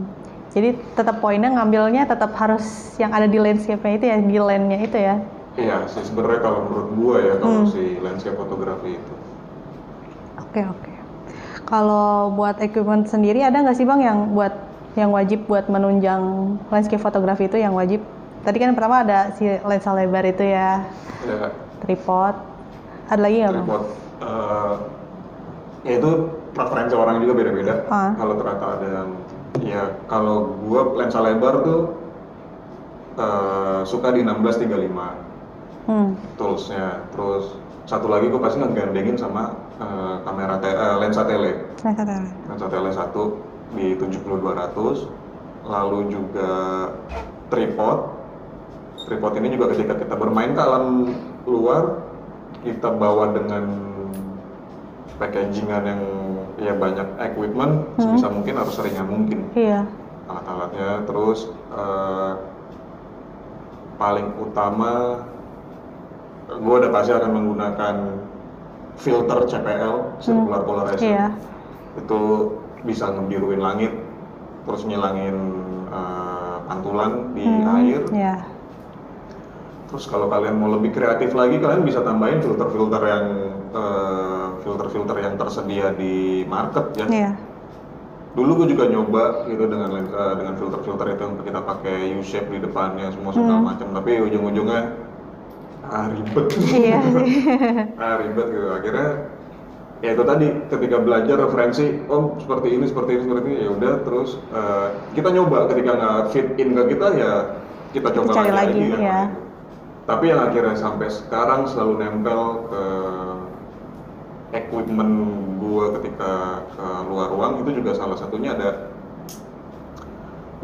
Jadi 0.49 0.69
tetap 0.99 1.23
poinnya 1.23 1.55
ngambilnya 1.55 2.11
tetap 2.11 2.35
harus 2.35 2.97
yang 2.99 3.15
ada 3.15 3.31
di 3.31 3.39
landscape-nya 3.39 3.95
itu 4.01 4.07
ya, 4.11 4.17
di 4.19 4.37
landnya 4.41 4.79
itu 4.83 4.99
ya. 4.99 5.17
Iya 5.59 5.91
sih 5.91 6.07
sebenarnya 6.07 6.41
kalau 6.43 6.59
menurut 6.71 6.89
gua 6.95 7.17
ya 7.19 7.35
kalau 7.43 7.67
hmm. 7.67 7.71
si 7.75 7.83
landscape 8.03 8.39
fotografi 8.39 8.95
itu. 8.95 9.15
Oke 10.39 10.63
okay, 10.63 10.65
oke. 10.67 10.81
Okay. 10.83 10.97
Kalau 11.69 12.33
buat 12.33 12.57
equipment 12.65 13.07
sendiri 13.07 13.45
ada 13.45 13.61
nggak 13.61 13.77
sih 13.77 13.85
bang 13.85 14.01
yang 14.01 14.19
buat 14.33 14.55
yang 14.97 15.11
wajib 15.15 15.45
buat 15.47 15.71
menunjang 15.71 16.23
landscape 16.73 17.03
fotografi 17.03 17.47
itu 17.47 17.59
yang 17.61 17.75
wajib? 17.75 18.03
Tadi 18.45 18.57
kan 18.59 18.73
pertama 18.75 19.03
ada 19.03 19.35
si 19.35 19.45
lensa 19.47 19.91
lebar 19.95 20.25
itu 20.25 20.45
ya. 20.45 20.85
Ya. 21.27 21.51
Tripod. 21.85 22.35
Ada 23.09 23.21
lagi 23.21 23.37
nggak? 23.43 23.55
Tripod. 23.55 23.83
Uh, 24.19 24.75
ya 25.87 25.93
itu 25.99 26.11
preferensi 26.55 26.95
orang 26.95 27.23
juga 27.23 27.33
beda-beda. 27.39 27.75
Uh. 27.89 28.13
Kalau 28.19 28.35
ternyata 28.39 28.65
ada 28.79 28.87
yang 28.87 29.09
ya 29.63 29.83
kalau 30.07 30.55
gua 30.65 30.95
lensa 30.99 31.19
lebar 31.23 31.67
tuh 31.67 31.81
uh, 33.19 33.83
suka 33.83 34.15
di 34.15 34.23
1635 34.23 35.91
hmm. 35.91 36.11
toolsnya 36.39 37.03
terus 37.13 37.59
satu 37.89 38.07
lagi 38.07 38.29
gue 38.29 38.41
pasti 38.41 38.61
ngegandengin 38.61 39.17
sama 39.17 39.57
uh, 39.81 40.21
kamera 40.23 40.61
te 40.61 40.69
uh, 40.71 41.01
lensa 41.01 41.25
tele 41.25 41.73
lensa 41.81 42.05
tele 42.05 42.29
lensa 42.47 42.67
tele 42.69 42.91
satu 42.93 43.23
di 43.73 43.97
70200 43.97 45.69
lalu 45.69 46.01
juga 46.13 46.53
tripod 47.49 47.99
tripod 49.09 49.33
ini 49.41 49.57
juga 49.57 49.73
ketika 49.73 49.97
kita 49.97 50.15
bermain 50.15 50.53
ke 50.53 50.61
alam 50.61 51.17
luar 51.49 52.05
kita 52.61 52.93
bawa 52.93 53.33
dengan 53.33 53.65
packagingan 55.17 55.83
yang 55.83 56.03
ya 56.61 56.75
banyak 56.77 57.09
equipment 57.23 57.89
hmm. 57.97 58.03
sebisa 58.03 58.29
mungkin 58.29 58.55
harus 58.61 58.75
seringan 58.77 59.09
mungkin 59.09 59.49
iya. 59.57 59.89
alat-alatnya 60.29 61.09
terus 61.09 61.49
uh, 61.73 62.37
paling 63.97 64.29
utama 64.39 65.25
gue 66.49 66.75
udah 66.85 66.91
pasti 66.93 67.13
akan 67.17 67.31
menggunakan 67.33 67.95
filter 68.99 69.39
CPL 69.49 70.21
circular 70.21 70.61
hmm. 70.63 70.69
polarization 70.69 71.11
iya. 71.15 71.29
itu 71.97 72.21
bisa 72.85 73.11
ngebiruin 73.11 73.63
langit 73.63 73.93
terus 74.67 74.85
ngilangin 74.85 75.37
uh, 75.89 76.61
pantulan 76.67 77.33
di 77.33 77.47
hmm, 77.47 77.75
air 77.79 78.03
yeah. 78.13 78.39
Terus 79.89 80.05
kalau 80.05 80.29
kalian 80.29 80.61
mau 80.61 80.69
lebih 80.77 80.93
kreatif 80.93 81.33
lagi 81.33 81.57
kalian 81.57 81.81
bisa 81.81 82.05
tambahin 82.05 82.45
filter-filter 82.45 83.03
yang 83.09 83.27
uh, 83.73 84.61
filter-filter 84.61 85.17
yang 85.17 85.35
tersedia 85.41 85.97
di 85.97 86.45
market 86.45 86.93
ya. 86.95 87.07
Yeah. 87.09 87.35
dulu 88.37 88.63
gue 88.63 88.77
juga 88.77 88.87
nyoba 88.87 89.49
gitu 89.51 89.67
dengan 89.67 89.91
uh, 90.13 90.35
dengan 90.37 90.55
filter-filter 90.61 91.17
itu 91.17 91.23
yang 91.25 91.35
kita 91.43 91.61
pakai 91.65 91.97
U-shape 92.21 92.53
di 92.53 92.61
depannya 92.63 93.11
semua 93.11 93.35
segala 93.35 93.59
hmm. 93.59 93.67
macam. 93.67 93.89
Tapi 93.99 94.11
ujung-ujungnya 94.31 94.81
ah 95.89 96.07
ribet. 96.13 96.47
Iya. 96.69 97.01
Ah 98.05 98.15
ribet 98.21 98.47
gitu. 98.53 98.69
Akhirnya 98.69 99.09
ya 100.05 100.15
itu 100.15 100.23
tadi 100.23 100.47
ketika 100.71 100.97
belajar 101.03 101.37
referensi 101.49 101.99
oh 102.07 102.39
seperti 102.39 102.79
ini 102.79 102.87
seperti 102.87 103.19
ini 103.19 103.23
seperti 103.27 103.47
ini 103.51 103.61
ya 103.65 103.71
udah 103.75 103.95
terus 104.07 104.31
uh, 104.55 104.89
kita 105.17 105.35
nyoba. 105.35 105.67
Ketika 105.73 105.91
nggak 105.97 106.21
fit 106.31 106.49
in 106.61 106.77
ke 106.77 106.83
kita 106.95 107.07
ya 107.19 107.33
kita 107.97 108.09
coba 108.13 108.31
Cari 108.37 108.53
lagi, 108.53 108.85
lagi 108.87 109.03
ya. 109.03 109.48
Tapi 110.09 110.33
yang 110.33 110.41
akhirnya 110.41 110.73
sampai 110.73 111.13
sekarang 111.13 111.69
selalu 111.69 112.01
nempel 112.01 112.65
ke 112.73 112.85
equipment 114.57 115.15
gua 115.61 115.93
ketika 116.01 116.65
ke 116.73 116.87
luar 117.13 117.29
ruang 117.29 117.53
itu 117.61 117.85
juga 117.85 117.93
salah 117.93 118.17
satunya 118.17 118.57
ada 118.57 118.89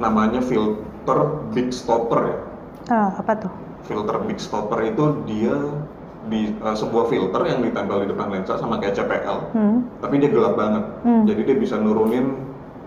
namanya 0.00 0.40
filter 0.40 1.18
big 1.52 1.70
stopper 1.70 2.20
ya. 2.24 2.38
Oh, 2.88 3.10
apa 3.20 3.32
tuh? 3.36 3.52
Filter 3.84 4.16
big 4.24 4.40
stopper 4.40 4.80
itu 4.80 5.20
dia 5.28 5.54
di 6.24 6.56
uh, 6.64 6.72
sebuah 6.72 7.12
filter 7.12 7.44
yang 7.44 7.60
ditempel 7.60 8.00
di 8.00 8.08
depan 8.08 8.32
lensa 8.32 8.56
sama 8.56 8.80
kayak 8.80 8.96
CPL, 8.96 9.52
hmm. 9.52 9.78
tapi 10.00 10.24
dia 10.24 10.32
gelap 10.32 10.56
banget. 10.56 10.84
Hmm. 11.04 11.28
Jadi 11.28 11.40
dia 11.44 11.56
bisa 11.60 11.76
nurunin 11.76 12.32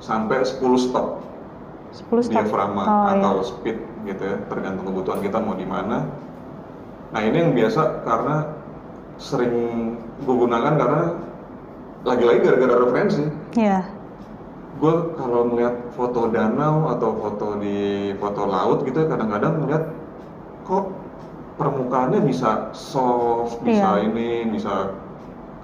sampai 0.01 0.41
10 0.41 0.57
stop. 0.81 1.21
10 1.93 2.25
stop. 2.25 2.33
Diafragma 2.33 2.81
oh, 2.81 3.05
atau 3.13 3.33
iya. 3.37 3.45
speed 3.45 3.77
gitu 4.09 4.23
ya, 4.25 4.35
tergantung 4.49 4.89
kebutuhan 4.89 5.21
kita 5.21 5.37
mau 5.37 5.53
di 5.53 5.69
mana. 5.69 6.09
Nah, 7.11 7.21
ini 7.23 7.37
yang 7.39 7.51
biasa 7.55 8.03
karena 8.03 8.35
sering 9.17 9.53
gue 10.23 10.35
gunakan 10.35 10.73
karena 10.77 11.03
lagi-lagi 12.05 12.39
gara-gara 12.45 12.75
referensi. 12.83 13.23
Iya. 13.57 13.81
Yeah. 13.81 13.83
Gue 14.77 15.17
kalau 15.17 15.49
melihat 15.49 15.75
foto 15.97 16.29
danau 16.29 16.93
atau 16.93 17.17
foto 17.17 17.57
di 17.57 18.13
foto 18.21 18.45
laut 18.45 18.85
gitu 18.85 19.09
kadang-kadang 19.09 19.65
melihat 19.65 19.83
kok 20.69 20.93
permukaannya 21.57 22.21
bisa 22.21 22.69
soft, 22.77 23.65
bisa 23.65 23.97
yeah. 23.97 24.05
ini, 24.05 24.45
bisa 24.53 24.93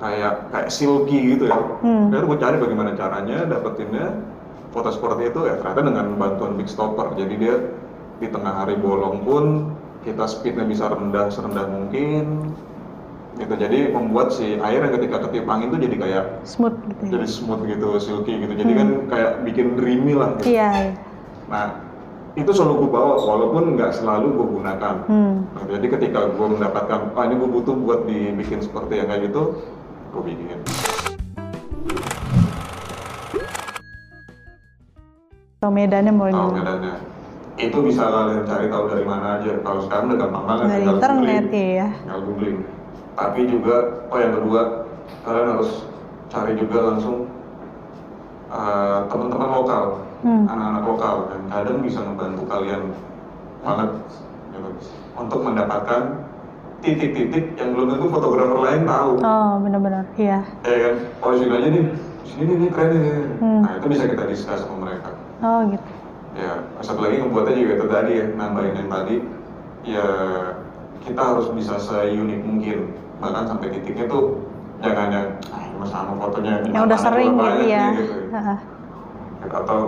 kayak 0.01 0.49
kayak 0.49 0.69
silky 0.73 1.37
gitu 1.37 1.45
ya. 1.45 1.59
Hmm. 1.85 2.09
Lalu 2.09 2.33
gue 2.33 2.39
cari 2.41 2.57
bagaimana 2.57 2.91
caranya 2.97 3.45
dapetinnya 3.45 4.17
foto 4.73 4.89
seperti 4.89 5.29
itu 5.29 5.39
ya 5.45 5.61
ternyata 5.61 5.81
dengan 5.85 6.05
bantuan 6.17 6.57
big 6.57 6.65
stopper. 6.65 7.13
Jadi 7.13 7.33
dia 7.37 7.55
di 8.17 8.27
tengah 8.33 8.65
hari 8.65 8.73
bolong 8.81 9.21
pun 9.21 9.69
kita 10.03 10.23
speednya 10.27 10.67
bisa 10.67 10.91
rendah 10.91 11.31
serendah 11.31 11.65
mungkin 11.67 12.53
gitu 13.33 13.53
jadi 13.57 13.89
membuat 13.89 14.29
si 14.29 14.61
air 14.61 14.85
yang 14.85 14.93
ketika 14.93 15.25
ketiup 15.25 15.49
angin 15.49 15.73
tuh 15.73 15.81
jadi 15.81 15.95
kayak 15.97 16.25
smooth 16.45 16.77
gitu 16.85 17.01
ya? 17.01 17.11
jadi 17.17 17.27
smooth 17.27 17.61
gitu 17.65 17.87
silky 17.97 18.33
gitu 18.45 18.53
jadi 18.53 18.71
hmm. 18.71 18.79
kan 18.79 18.89
kayak 19.09 19.31
bikin 19.41 19.73
dreamy 19.73 20.13
lah 20.13 20.37
gitu. 20.37 20.53
iya, 20.53 20.69
iya. 20.69 20.93
nah 21.49 21.67
itu 22.37 22.49
selalu 22.53 22.85
gue 22.85 22.89
bawa 22.93 23.17
walaupun 23.17 23.73
nggak 23.73 23.91
selalu 23.97 24.37
gue 24.37 24.47
gunakan 24.61 24.95
hmm. 25.09 25.35
nah, 25.49 25.65
jadi 25.65 25.87
ketika 25.97 26.19
gue 26.29 26.47
mendapatkan 26.59 26.99
ah 27.17 27.23
ini 27.25 27.35
gue 27.41 27.49
butuh 27.49 27.73
buat 27.73 28.05
dibikin 28.05 28.61
seperti 28.61 29.01
yang 29.01 29.09
kayak 29.09 29.33
gitu 29.33 29.57
gue 30.13 30.21
bikin 30.21 30.61
medannya 35.73 36.11
mau 36.11 36.27
Tahu 36.27 36.49
medannya. 36.59 37.12
Itu 37.69 37.79
bisa 37.85 38.03
kalian 38.03 38.43
cari 38.43 38.67
tahu 38.67 38.83
dari 38.91 39.05
mana 39.07 39.39
aja. 39.39 39.51
Kalau 39.63 39.79
sekarang 39.87 40.05
udah 40.11 40.19
gampang 40.19 40.45
banget. 40.49 40.65
Dari 40.67 40.85
internet 40.89 41.45
ya. 41.53 41.87
Tinggal 42.03 42.19
googling. 42.27 42.57
Tapi 43.13 43.39
juga, 43.45 43.75
oh 44.09 44.17
yang 44.17 44.33
kedua, 44.33 44.61
kalian 45.21 45.47
harus 45.53 45.71
cari 46.33 46.53
juga 46.57 46.77
langsung 46.89 47.29
uh, 48.49 49.05
teman-teman 49.05 49.49
lokal 49.53 50.01
hmm. 50.25 50.49
anak-anak 50.49 50.83
lokal 50.89 51.15
dan 51.29 51.41
kadang 51.45 51.77
bisa 51.85 51.99
membantu 52.01 52.41
kalian 52.49 52.81
banget 53.61 53.89
gitu, 54.49 54.69
untuk 55.13 55.39
mendapatkan 55.45 56.01
titik-titik 56.81 57.53
yang 57.55 57.69
belum 57.77 57.95
tentu 57.95 58.07
fotografer 58.09 58.59
lain 58.59 58.83
tahu. 58.83 59.11
Oh, 59.21 59.53
benar-benar, 59.61 60.03
iya. 60.17 60.41
Ya 60.65 60.77
kan, 60.89 60.95
oh 61.21 61.31
sini 61.37 61.53
aja 61.53 61.67
nih, 61.69 61.83
sini 62.27 62.43
nih, 62.43 62.55
nih 62.59 62.69
keren 62.73 62.89
nih. 62.91 63.13
Hmm. 63.39 63.61
Nah 63.61 63.71
itu 63.77 63.85
bisa 63.87 64.03
kita 64.09 64.23
diskus 64.25 64.59
sama 64.65 64.75
mereka. 64.89 65.13
Oh 65.45 65.69
gitu. 65.69 65.91
Ya, 66.33 66.65
satu 66.81 67.05
lagi 67.05 67.21
ngebuatnya 67.21 67.53
juga 67.53 67.73
itu 67.77 67.85
tadi 67.85 68.11
ya, 68.17 68.25
nambahin 68.33 68.73
yang 68.73 68.89
tadi, 68.89 69.15
ya 69.85 70.07
kita 71.05 71.21
harus 71.21 71.47
bisa 71.53 71.77
seunik 71.77 72.41
mungkin, 72.41 72.89
bahkan 73.21 73.45
sampai 73.45 73.69
titiknya 73.69 74.09
tuh 74.09 74.41
jangan 74.83 75.07
yang 75.13 75.27
ah, 75.53 75.87
sama 75.87 76.13
fotonya 76.19 76.63
yang 76.67 76.83
udah 76.87 76.99
sering 76.99 77.37
gitu 77.37 77.63
ya. 77.69 77.85
Gitu. 77.95 78.15
Atau 79.47 79.79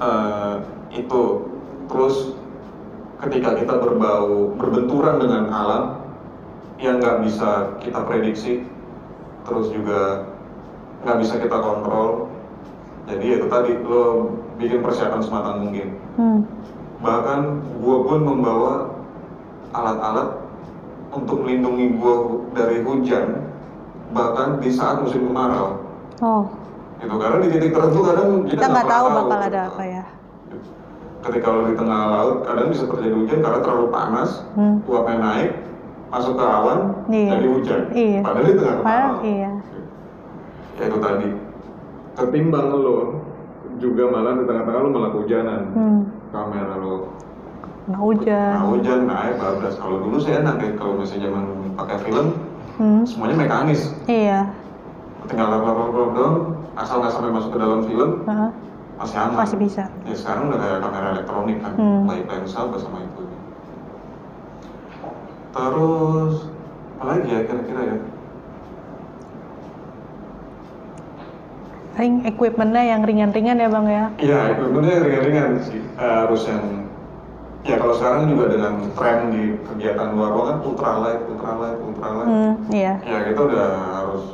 uh, 0.00 0.54
itu. 0.92 1.22
Terus 1.90 2.16
ketika 3.20 3.58
kita 3.58 3.74
berbau 3.76 4.56
berbenturan 4.56 5.20
dengan 5.20 5.52
alam 5.52 5.84
yang 6.80 6.98
nggak 6.98 7.20
bisa 7.28 7.76
kita 7.84 8.00
prediksi 8.08 8.64
terus 9.44 9.68
juga 9.70 10.30
nggak 11.04 11.18
bisa 11.20 11.34
kita 11.36 11.58
kontrol. 11.58 12.32
Jadi 13.10 13.26
itu 13.34 13.46
tadi 13.50 13.72
lo 13.82 14.30
bikin 14.62 14.80
persiapan 14.80 15.20
sematang 15.20 15.56
mungkin 15.66 15.88
hmm. 16.16 16.40
bahkan 17.02 17.40
gue 17.60 17.96
pun 18.06 18.18
membawa 18.22 18.94
alat-alat 19.74 20.38
untuk 21.12 21.42
melindungi 21.42 21.98
gue 21.98 22.14
dari 22.54 22.78
hujan 22.86 23.42
bahkan 24.14 24.62
di 24.62 24.70
saat 24.70 25.02
musim 25.02 25.26
kemarau 25.26 25.82
oh 26.22 26.46
itu 27.02 27.14
karena 27.18 27.36
di 27.42 27.48
titik 27.50 27.74
tertentu 27.74 28.00
kadang 28.06 28.28
kita 28.46 28.66
nggak 28.70 28.86
tahu 28.86 29.06
bakal 29.10 29.38
ada 29.42 29.60
apa 29.66 29.82
ya 29.82 30.04
ketika 31.22 31.46
lo 31.50 31.60
di 31.70 31.74
tengah 31.78 32.00
laut 32.10 32.36
kadang 32.46 32.66
bisa 32.70 32.84
terjadi 32.86 33.14
hujan 33.14 33.38
karena 33.42 33.60
terlalu 33.62 33.86
panas 33.90 34.30
hmm. 34.54 34.76
uapnya 34.86 35.16
naik 35.18 35.50
masuk 36.12 36.34
ke 36.36 36.44
awan 36.44 36.80
iya. 37.08 37.30
jadi 37.38 37.46
hujan 37.48 37.82
iya. 37.94 38.20
padahal 38.20 38.46
di 38.46 38.54
tengah 38.58 38.76
kemarau 38.82 39.14
iya. 39.22 39.50
ya 40.78 40.84
itu 40.86 40.98
tadi 40.98 41.28
ketimbang 42.18 42.66
lo 42.68 43.21
juga 43.82 44.06
malah 44.06 44.38
di 44.38 44.46
tengah-tengah 44.46 44.80
lo 44.80 44.88
malah 44.94 45.10
hujanan 45.10 45.62
hmm. 45.74 46.00
kamera 46.30 46.74
lo 46.78 47.10
nggak 47.82 47.98
hujan. 47.98 48.50
Nggak 48.54 48.68
hujan 48.70 49.00
naik 49.10 49.34
bablas 49.42 49.74
kalau 49.74 49.96
dulu 50.06 50.16
saya 50.22 50.38
enak 50.38 50.56
ya 50.62 50.70
kalau 50.78 50.94
masih 51.02 51.18
zaman 51.18 51.44
pakai 51.74 51.96
film 52.06 52.26
hmm. 52.78 53.02
semuanya 53.02 53.36
mekanis. 53.42 53.90
Iya. 54.06 54.46
Tinggal 55.26 55.50
lap-lap 55.50 55.90
dong 56.14 56.36
asal 56.78 57.02
nggak 57.02 57.12
sampai 57.12 57.34
masuk 57.34 57.50
ke 57.50 57.58
dalam 57.58 57.80
film 57.84 58.10
uh-huh. 58.22 58.50
masih 59.02 59.16
aman. 59.18 59.36
Masih 59.42 59.58
bisa. 59.58 59.84
Ya 60.06 60.14
sekarang 60.14 60.54
udah 60.54 60.58
kayak 60.62 60.78
kamera 60.78 61.06
elektronik 61.18 61.58
kan. 61.58 61.72
Hmm. 61.74 62.06
baik 62.06 62.24
lensa 62.30 62.60
sama 62.70 62.98
itu. 63.02 63.22
Terus 65.52 66.34
apa 67.02 67.18
lagi 67.18 67.28
ya 67.34 67.40
kira-kira 67.50 67.80
ya 67.82 67.96
paling 71.92 72.24
equipmentnya 72.24 72.84
yang 72.96 73.00
ringan-ringan 73.04 73.56
ya 73.60 73.68
bang 73.68 73.86
ya 73.86 74.04
iya 74.18 74.38
equipmentnya 74.56 74.92
yang 74.96 75.04
ringan-ringan 75.04 75.50
sih 75.60 75.80
uh, 76.00 76.26
harus 76.26 76.42
yang 76.48 76.64
ya 77.62 77.76
kalau 77.78 77.94
sekarang 77.94 78.32
juga 78.32 78.44
dengan 78.50 78.74
tren 78.96 79.18
di 79.30 79.42
kegiatan 79.70 80.08
luar 80.16 80.30
ruangan 80.34 80.58
ultralight 80.66 81.20
ultralight 81.30 81.78
ultralight 81.78 82.28
hmm, 82.28 82.52
iya 82.74 82.92
ya 83.06 83.18
kita 83.30 83.40
udah 83.44 83.68
harus 84.02 84.24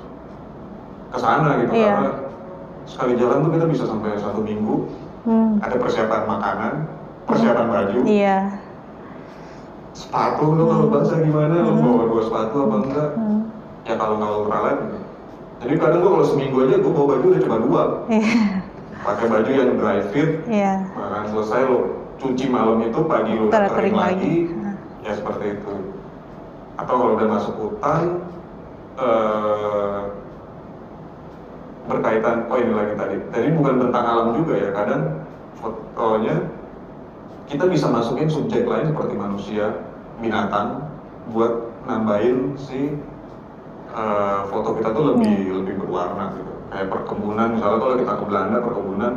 ke 1.09 1.19
sana 1.19 1.49
gitu 1.61 1.73
iya. 1.77 1.89
karena 1.93 2.11
sekali 2.89 3.13
jalan 3.21 3.45
tuh 3.45 3.51
kita 3.53 3.67
bisa 3.69 3.85
sampai 3.85 4.17
satu 4.17 4.41
minggu 4.41 4.89
hmm. 5.29 5.61
ada 5.61 5.77
persiapan 5.77 6.23
makanan 6.25 6.73
persiapan 7.29 7.67
hmm. 7.69 7.75
baju 7.75 7.99
iya 8.09 8.39
sepatu 9.99 10.45
lo 10.55 10.63
kalau 10.71 10.87
hmm. 10.87 10.95
bahasa 10.95 11.15
gimana 11.21 11.55
hmm. 11.59 11.67
lo 11.67 11.73
bawa 11.83 12.05
dua 12.07 12.23
sepatu 12.23 12.57
apa 12.65 12.77
enggak 12.87 13.11
hmm. 13.19 13.41
ya 13.83 13.95
kalau 13.99 14.15
nggak 14.17 14.33
ultralight. 14.41 14.81
Jadi 15.59 15.75
kadang 15.79 16.01
gua 16.03 16.11
kalau 16.19 16.27
seminggu 16.27 16.57
aja 16.67 16.77
gua 16.79 16.93
bawa 16.95 17.07
baju 17.17 17.27
udah 17.35 17.43
cuma 17.43 17.59
dua 17.63 17.83
iya. 18.11 18.35
pakai 19.03 19.27
baju 19.27 19.51
yang 19.51 19.71
dry 19.79 19.99
fit 20.15 20.31
iya. 20.47 20.73
bahkan 20.95 21.25
selesai 21.35 21.61
lo 21.67 21.79
cuci 22.19 22.45
malam 22.51 22.83
itu 22.83 23.01
pagi 23.07 23.33
lo 23.35 23.47
kering, 23.51 23.75
kering 23.75 23.97
lagi, 23.97 24.35
lagi. 24.51 25.07
ya 25.07 25.13
seperti 25.15 25.45
itu 25.59 25.75
atau 26.79 26.95
kalau 26.95 27.13
udah 27.19 27.29
masuk 27.31 27.55
hutan 27.59 28.03
uh, 28.99 30.01
berkaitan 31.89 32.47
oh 32.53 32.59
ini 32.61 32.73
lagi 32.77 32.95
tadi 32.95 33.17
tadi 33.33 33.49
bukan 33.57 33.75
tentang 33.89 34.05
alam 34.05 34.29
juga 34.37 34.55
ya 34.61 34.71
kadang 34.77 35.03
fotonya 35.59 36.37
kita 37.49 37.65
bisa 37.65 37.89
masukin 37.89 38.29
subjek 38.29 38.69
lain 38.69 38.93
seperti 38.93 39.15
manusia 39.17 39.65
binatang 40.21 40.85
buat 41.33 41.73
nambahin 41.89 42.55
si 42.61 42.93
uh, 43.99 44.47
foto 44.47 44.79
kita 44.79 44.95
tuh 44.95 45.05
lebih 45.13 45.27
hmm. 45.35 45.55
lebih 45.59 45.75
berwarna 45.83 46.25
gitu 46.33 46.53
kayak 46.69 46.87
perkebunan 46.87 47.49
misalnya 47.53 47.79
kalau 47.81 47.95
kita 47.97 48.13
ke 48.15 48.25
Belanda 48.25 48.57
perkebunan 48.63 49.13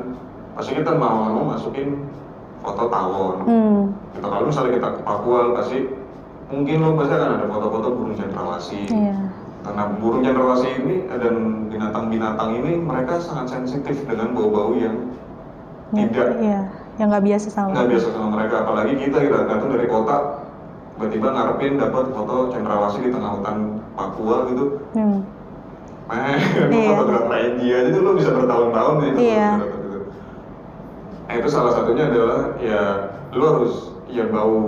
pasti 0.52 0.72
kita 0.74 0.92
mau 0.96 1.30
mau 1.30 1.46
masukin 1.48 1.90
foto 2.62 2.84
tawon 2.88 3.38
Hmm. 3.46 3.82
gitu 4.14 4.26
kalau 4.26 4.46
misalnya 4.46 4.72
kita 4.78 4.90
ke 4.92 5.02
Papua 5.02 5.40
pasti 5.54 5.78
mungkin 6.50 6.76
lo 6.82 6.90
pasti 6.96 7.14
akan 7.14 7.30
ada 7.38 7.46
foto-foto 7.48 7.88
burung 7.96 8.16
cendrawasih 8.16 8.86
Iya. 8.86 9.16
karena 9.62 9.84
burung 9.98 10.22
cendrawasih 10.22 10.72
ini 10.84 10.96
dan 11.08 11.36
binatang-binatang 11.70 12.50
ini 12.58 12.72
mereka 12.78 13.18
sangat 13.18 13.48
sensitif 13.50 14.04
dengan 14.04 14.34
bau-bau 14.34 14.74
yang 14.76 14.98
tidak 15.92 16.40
Iya. 16.40 16.62
Yang 17.00 17.08
nggak 17.08 17.26
biasa 17.26 17.48
sama. 17.50 17.70
nggak 17.72 17.88
biasa 17.90 18.08
sama 18.12 18.28
mereka 18.32 18.56
apalagi 18.62 18.94
kita 19.00 19.18
kita 19.18 19.38
datang 19.48 19.70
dari 19.72 19.88
kota 19.88 20.18
tiba-tiba 21.02 21.34
ngarepin 21.34 21.82
dapat 21.82 22.14
foto 22.14 22.54
cendrawasih 22.54 23.02
di 23.02 23.10
tengah 23.10 23.32
hutan 23.34 23.58
Papua 23.98 24.46
gitu 24.54 24.66
Hmm. 24.94 25.26
Meh, 26.12 26.38
Iya. 26.70 26.92
fotografer 26.94 27.38
India 27.56 27.78
itu 27.90 27.98
lo 28.04 28.14
bisa 28.14 28.30
bertahun-tahun 28.30 28.94
ya 29.00 29.08
itu 29.10 29.20
Iya. 29.24 29.50
gitu. 29.58 29.98
Nah 31.26 31.34
itu 31.34 31.48
salah 31.50 31.72
satunya 31.74 32.04
adalah 32.06 32.40
ya 32.62 32.82
lo 33.34 33.46
harus 33.58 33.74
ya 34.06 34.28
bau 34.30 34.60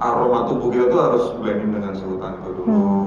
aroma 0.00 0.50
tubuh 0.50 0.72
kita 0.72 0.90
tuh 0.90 0.98
harus 0.98 1.24
blending 1.38 1.70
dengan 1.70 1.92
si 1.94 2.02
hutan 2.02 2.42
itu 2.42 2.50
dulu. 2.58 2.66
Hmm. 2.66 3.06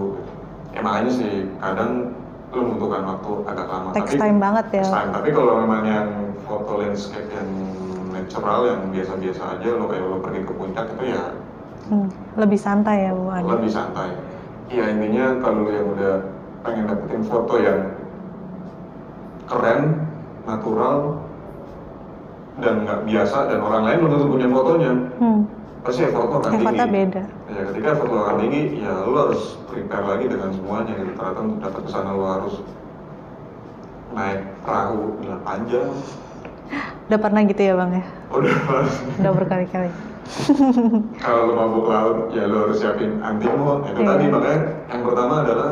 Ya 0.71 0.79
makanya 0.79 1.11
sih 1.11 1.33
kadang 1.59 2.15
lo 2.53 2.59
membutuhkan 2.61 3.03
waktu 3.03 3.31
agak 3.51 3.67
lama. 3.67 3.89
Takes 3.91 4.15
time 4.15 4.39
banget 4.39 4.65
ya. 4.71 4.85
time. 4.87 5.11
Tapi 5.11 5.29
kalau 5.33 5.53
memang 5.59 5.83
yang 5.83 6.07
foto 6.45 6.71
landscape 6.79 7.27
yang 7.33 7.49
natural 8.13 8.61
yang 8.63 8.81
biasa-biasa 8.93 9.59
aja 9.59 9.67
lo 9.73 9.91
kayak 9.91 10.05
lo 10.05 10.17
pergi 10.23 10.41
ke 10.45 10.53
puncak 10.55 10.85
itu 10.93 11.03
ya 11.11 11.23
Hmm. 11.85 12.09
Lebih 12.35 12.57
santai 12.57 13.05
ya 13.05 13.11
Bu 13.13 13.29
Adi. 13.29 13.45
lebih 13.45 13.69
santai. 13.69 14.09
Iya 14.65 14.89
intinya 14.89 15.25
kalau 15.39 15.69
yang 15.69 15.85
udah 15.93 16.13
pengen 16.65 16.89
dapetin 16.89 17.21
foto 17.21 17.61
yang 17.61 17.79
keren, 19.45 19.81
natural, 20.49 21.21
dan 22.57 22.81
nggak 22.81 22.99
biasa 23.05 23.37
dan 23.45 23.59
orang 23.61 23.83
lain 23.85 23.97
belum 24.01 24.11
tentu 24.17 24.25
punya 24.25 24.47
fotonya, 24.49 24.91
Hmm. 25.21 25.39
pasti 25.85 26.01
effort 26.01 26.25
lo 26.25 26.35
akan 26.35 26.49
tinggi. 26.49 26.57
Effortnya 26.57 26.87
beda. 26.89 27.23
Ya 27.45 27.61
ketika 27.69 27.87
effort 27.93 28.09
lo 28.09 28.19
akan 28.25 28.35
tinggi, 28.41 28.61
ya 28.81 28.93
lo 29.05 29.17
harus 29.21 29.41
prepare 29.69 30.05
lagi 30.07 30.25
dengan 30.25 30.49
semuanya. 30.49 30.93
Gitu. 30.97 31.11
Ternyata 31.13 31.39
untuk 31.39 31.59
dapat 31.61 31.81
ke 31.85 31.89
sana 31.91 32.09
lo 32.09 32.25
harus 32.25 32.55
naik 34.11 34.41
perahu 34.65 34.99
8 35.21 35.59
jam. 35.69 35.89
Udah 37.05 37.19
pernah 37.21 37.41
gitu 37.45 37.61
ya 37.61 37.73
Bang 37.77 37.91
ya? 37.93 38.05
Udah 38.33 38.55
Udah 39.21 39.31
berkali-kali. 39.37 39.91
Kalau 41.21 41.41
lo 41.45 41.53
mabuk 41.53 41.85
laut 41.85 42.17
ya 42.33 42.49
lo 42.49 42.65
harus 42.65 42.81
siapin 42.81 43.21
antimo 43.21 43.85
itu 43.85 44.01
Iya. 44.01 44.09
tadi 44.09 44.25
makanya 44.27 44.59
yang 44.89 45.01
pertama 45.05 45.33
adalah 45.45 45.71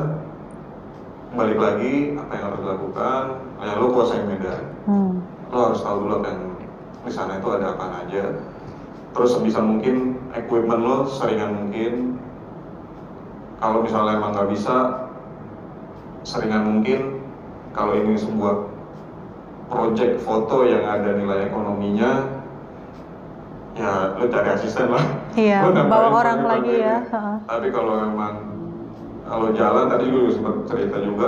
balik 1.33 1.57
lagi 1.57 1.93
apa 2.13 2.31
yang 2.31 2.45
harus 2.53 2.59
dilakukan. 2.61 3.23
Ya 3.57 3.73
lo 3.75 3.87
kuasain 3.89 4.25
medan 4.27 4.61
Hmm. 4.85 5.13
lo 5.49 5.57
harus 5.71 5.81
tahu 5.81 5.95
dulu 6.01 6.13
apa 6.21 6.27
yang 6.29 6.41
di 7.03 7.11
sana 7.11 7.41
itu 7.41 7.47
ada 7.49 7.73
apa 7.73 8.05
aja. 8.05 8.23
Terus 9.13 9.29
sebisa 9.33 9.59
mungkin 9.59 10.17
equipment 10.33 10.81
lo 10.81 10.97
seringan 11.05 11.53
mungkin. 11.55 12.21
Kalau 13.57 13.81
misalnya 13.81 14.17
emang 14.17 14.37
nggak 14.37 14.49
bisa 14.51 14.75
seringan 16.21 16.63
mungkin. 16.67 17.21
Kalau 17.73 17.97
ini 17.97 18.13
sebuah 18.13 18.69
project 19.65 20.21
foto 20.21 20.61
yang 20.61 20.85
ada 20.85 21.17
nilai 21.17 21.49
ekonominya 21.49 22.42
ya 23.73 23.91
lo 24.13 24.25
cari 24.27 24.49
asisten 24.51 24.87
lah 24.87 25.05
Iya, 25.33 25.65
bawa 25.89 26.21
orang 26.21 26.39
lagi 26.45 26.73
ya. 26.77 27.01
Tapi 27.43 27.73
kalau 27.73 28.05
emang 28.05 28.33
kalau 29.25 29.49
jalan 29.51 29.89
tadi 29.89 30.05
gue 30.07 30.29
sempat 30.29 30.55
cerita 30.69 31.01
juga 31.01 31.27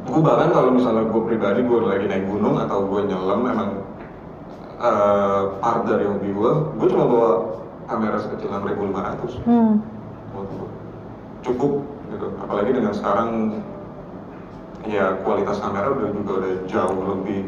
gue 0.00 0.20
bahkan 0.20 0.50
kalau 0.50 0.74
misalnya 0.74 1.06
gue 1.06 1.22
pribadi 1.22 1.60
gue 1.62 1.78
lagi 1.80 2.06
naik 2.08 2.26
gunung 2.26 2.58
atau 2.58 2.82
gue 2.82 3.00
nyelam 3.06 3.46
emang 3.46 3.70
eh, 4.80 5.42
part 5.60 5.86
dari 5.86 6.02
hobi 6.02 6.34
gue 6.34 6.52
gue 6.76 6.86
cuma 6.88 7.04
bawa 7.06 7.30
kamera 7.86 8.18
sekecil 8.18 8.50
6500 8.50 9.46
Hmm. 9.46 9.78
cukup 11.40 11.72
gitu 12.10 12.26
apalagi 12.38 12.70
dengan 12.74 12.90
sekarang 12.90 13.28
ya 14.84 15.14
kualitas 15.22 15.60
kamera 15.60 15.92
udah 15.92 16.10
juga 16.10 16.32
udah 16.42 16.52
jauh 16.66 17.00
lebih 17.16 17.40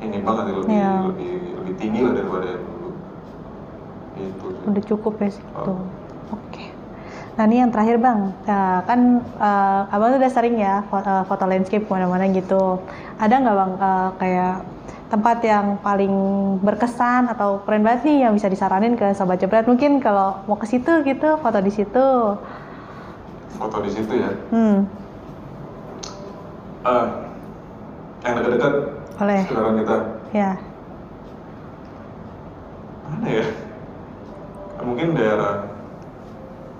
ini 0.00 0.18
banget 0.20 0.44
ya, 0.46 0.54
lebih 0.56 0.72
Iya. 0.72 0.92
lebih 1.10 1.32
lebih 1.58 1.74
tinggi 1.76 2.00
lah 2.00 2.12
daripada 2.14 2.50
itu 4.16 4.46
sih. 4.50 4.64
Udah 4.64 4.82
cukup 4.84 5.14
ya 5.18 5.30
segitu. 5.30 5.72
Oh. 5.74 5.84
Oke. 6.32 6.64
Nah 7.34 7.44
ini 7.44 7.58
yang 7.58 7.74
terakhir 7.74 7.98
bang, 7.98 8.30
Nah, 8.46 8.78
kan 8.86 9.00
eh, 9.20 9.80
abang 9.90 10.14
tuh 10.14 10.20
udah 10.22 10.32
sering 10.32 10.54
ya 10.56 10.86
foto, 10.86 11.26
foto 11.26 11.44
landscape 11.44 11.82
ke 11.82 11.90
mana-mana 11.90 12.30
gitu. 12.30 12.78
Ada 13.18 13.34
nggak 13.42 13.56
bang 13.56 13.72
eh, 13.76 14.08
kayak 14.18 14.54
tempat 15.04 15.38
yang 15.42 15.66
paling 15.78 16.14
berkesan 16.58 17.30
atau 17.30 17.62
keren 17.62 17.82
banget 17.82 18.02
nih 18.02 18.18
yang 18.26 18.32
bisa 18.34 18.46
disaranin 18.46 18.94
ke 18.94 19.14
sobat 19.14 19.38
jepret? 19.38 19.66
Mungkin 19.66 19.98
kalau 19.98 20.42
mau 20.46 20.54
ke 20.54 20.66
situ 20.66 21.02
gitu, 21.02 21.38
foto 21.38 21.58
di 21.58 21.70
situ. 21.70 22.06
foto 23.54 23.78
di 23.78 23.90
situ 23.90 24.10
ya 24.18 24.30
Hmm, 24.50 24.82
Ah, 26.82 27.06
yang 28.26 28.34
dekat-dekat 28.36 28.72
boleh. 29.14 29.42
sekarang 29.46 29.74
kita 29.78 29.96
Ya. 30.34 30.50
mana 33.06 33.26
ya? 33.30 33.46
Mungkin 34.84 35.16
daerah 35.16 35.64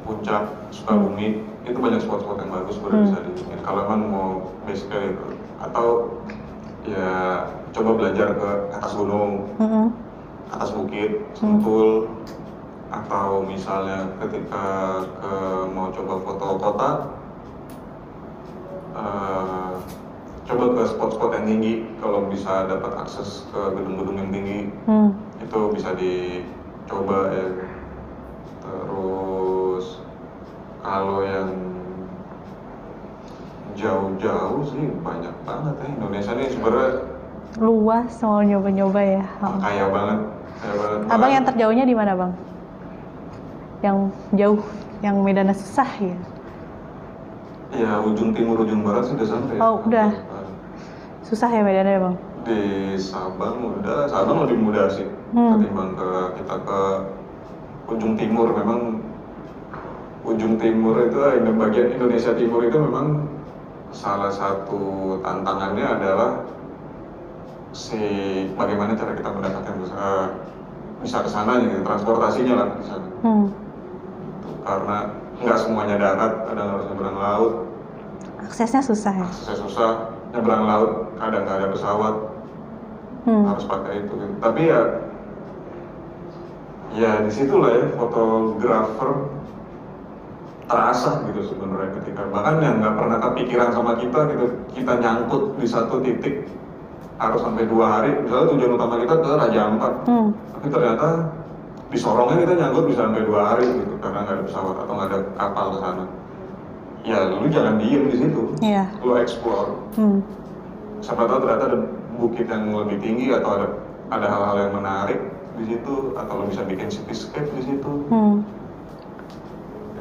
puncak 0.05 0.45
Sukabumi 0.69 1.41
itu 1.65 1.79
banyak 1.81 2.05
spot-spot 2.05 2.45
yang 2.45 2.53
bagus 2.53 2.77
udah 2.77 2.93
Hmm. 2.93 3.07
bisa 3.09 3.19
dibikin. 3.25 3.59
Kalau 3.65 3.81
emang 3.89 4.03
mau 4.05 4.31
basicnya 4.69 5.01
itu 5.09 5.27
atau 5.57 5.89
ya 6.85 7.13
coba 7.73 7.91
belajar 7.97 8.37
ke 8.37 8.49
atas 8.77 8.93
gunung, 8.93 9.49
Mm-mm. 9.57 9.89
atas 10.53 10.77
bukit, 10.77 11.25
sentul, 11.33 12.13
atau 12.93 13.41
misalnya 13.41 14.13
ketika 14.21 14.65
ke 15.25 15.33
mau 15.73 15.89
coba 15.89 16.21
foto 16.21 16.47
kota, 16.61 16.91
eh, 18.93 19.73
coba 20.45 20.65
ke 20.77 20.83
spot-spot 20.85 21.31
yang 21.41 21.47
tinggi. 21.49 21.75
Kalau 21.97 22.29
bisa 22.29 22.69
dapat 22.69 22.93
akses 23.01 23.49
ke 23.49 23.61
gedung-gedung 23.73 24.21
yang 24.21 24.29
tinggi, 24.29 24.69
Hmm. 24.85 25.17
itu 25.41 25.61
bisa 25.73 25.97
dicoba 25.97 27.33
ya. 27.33 27.45
Terus 28.65 29.87
kalau 30.81 31.21
yang 31.21 31.51
jauh-jauh 33.75 34.63
sih 34.65 34.85
banyak 35.03 35.35
banget 35.43 35.75
ya 35.77 35.87
Indonesia 35.93 36.33
ini 36.33 36.47
sebenarnya 36.49 36.93
Luas 37.55 38.11
mau 38.19 38.43
nyoba-nyoba 38.43 38.99
ya. 39.01 39.23
Kaya 39.39 39.87
banget, 39.87 40.19
kaya 40.59 40.75
banget. 40.75 40.99
Abang 41.05 41.11
Bahkan- 41.15 41.31
yang 41.31 41.45
terjauhnya 41.47 41.85
di 41.85 41.95
mana 41.95 42.13
bang? 42.19 42.33
Yang 43.79 43.97
jauh, 44.35 44.61
yang 45.01 45.17
medannya 45.23 45.55
susah 45.55 45.87
ya? 46.03 46.19
Ya 47.71 47.93
ujung 48.01 48.35
timur 48.35 48.59
ujung 48.59 48.83
barat 48.83 49.07
sih 49.07 49.15
udah 49.15 49.29
sampai. 49.29 49.55
Oh, 49.63 49.79
udah. 49.87 50.11
Susah 51.23 51.47
ya 51.47 51.63
medannya 51.63 52.03
bang? 52.03 52.17
Di 52.43 52.61
Sabang 52.99 53.79
udah, 53.79 54.11
Sabang 54.11 54.43
lebih 54.43 54.59
mudah 54.59 54.91
sih 54.91 55.07
Hmm. 55.31 55.55
ketimbang 55.55 55.95
ke 55.95 56.09
kita 56.35 56.57
ke 56.59 56.81
ujung 57.89 58.15
timur. 58.17 58.49
Memang 58.55 59.01
ujung 60.25 60.57
timur 60.57 60.97
itu 61.05 61.19
ini 61.21 61.51
bagian 61.53 61.89
Indonesia 62.01 62.33
Timur 62.33 62.65
itu 62.65 62.77
memang 62.81 63.29
salah 63.95 64.33
satu 64.33 65.17
tantangannya 65.23 65.87
adalah 65.87 66.31
si 67.75 67.99
bagaimana 68.55 68.95
cara 68.97 69.13
kita 69.15 69.31
mendapatkan 69.31 69.75
bisa 69.83 70.03
bisa 71.05 71.17
ke 71.21 71.29
sana 71.29 71.61
gitu, 71.61 71.85
transportasinya 71.85 72.55
lah 72.57 72.69
di 72.81 72.85
sana. 72.89 73.07
Hmm. 73.21 73.47
Karena 74.65 74.99
nggak 75.45 75.59
semuanya 75.61 75.97
darat, 76.01 76.33
kadang 76.49 76.67
harus 76.73 76.87
nyebrang 76.89 77.19
laut, 77.21 77.53
Aksesnya 78.45 78.81
susah 78.81 79.13
ya? 79.13 79.27
aksesnya 79.29 79.57
susah, 79.61 79.91
nyebrang 80.33 80.65
laut, 80.65 80.91
kadang 81.21 81.43
nggak 81.45 81.59
ada 81.61 81.69
pesawat, 81.75 82.15
Hmm. 83.25 83.45
harus 83.45 83.65
pakai 83.69 84.05
itu 84.05 84.13
gitu. 84.17 84.35
Tapi 84.41 84.61
ya, 84.69 84.81
ya 86.95 87.21
di 87.21 87.31
situlah 87.31 87.71
ya 87.71 87.87
fotografer 87.93 89.11
terasa 90.65 91.21
gitu 91.29 91.45
sebenarnya 91.45 91.91
ketika 92.01 92.25
bahkan 92.31 92.57
yang 92.59 92.81
nggak 92.81 92.97
pernah 92.97 93.19
kepikiran 93.21 93.71
sama 93.71 93.93
kita 93.95 94.21
gitu 94.33 94.45
kita 94.73 94.93
nyangkut 94.97 95.61
di 95.61 95.67
satu 95.67 96.01
titik 96.01 96.49
harus 97.15 97.41
sampai 97.43 97.69
dua 97.69 97.87
hari 97.93 98.11
misalnya 98.17 98.47
tujuan 98.49 98.73
utama 98.75 98.95
kita 98.97 99.15
ke 99.15 99.29
Raja 99.29 99.61
Ampat 99.67 99.95
Hmm. 100.09 100.29
tapi 100.51 100.67
ternyata 100.69 101.09
di 101.93 101.99
Sorongnya 102.01 102.43
kita 102.43 102.55
nyangkut 102.57 102.85
bisa 102.89 103.01
sampai 103.05 103.23
dua 103.23 103.41
hari 103.45 103.67
gitu 103.69 103.95
karena 104.01 104.19
nggak 104.25 104.35
ada 104.35 104.45
pesawat 104.49 104.77
atau 104.81 104.93
nggak 104.95 105.09
ada 105.13 105.19
kapal 105.37 105.67
ke 105.69 105.79
sana 105.79 106.05
ya 107.05 107.19
lu 107.29 107.47
jangan 107.47 107.75
diem 107.77 108.03
di 108.09 108.17
situ 108.17 108.43
Iya. 108.65 108.85
lu 109.05 109.13
explore 109.15 109.71
Hmm. 109.95 110.19
siapa 111.05 111.29
tahu 111.29 111.39
ternyata 111.45 111.65
ada 111.69 111.79
bukit 112.17 112.47
yang 112.49 112.73
lebih 112.73 112.99
tinggi 112.99 113.29
atau 113.31 113.51
ada 113.53 113.67
ada 114.09 114.27
hal-hal 114.27 114.57
yang 114.65 114.73
menarik 114.73 115.21
di 115.55 115.65
situ 115.71 115.95
atau 116.19 116.35
lo 116.43 116.45
bisa 116.51 116.63
bikin 116.67 116.89
cityscape 116.91 117.51
di 117.55 117.63
situ. 117.63 117.93
Hmm. 118.11 118.43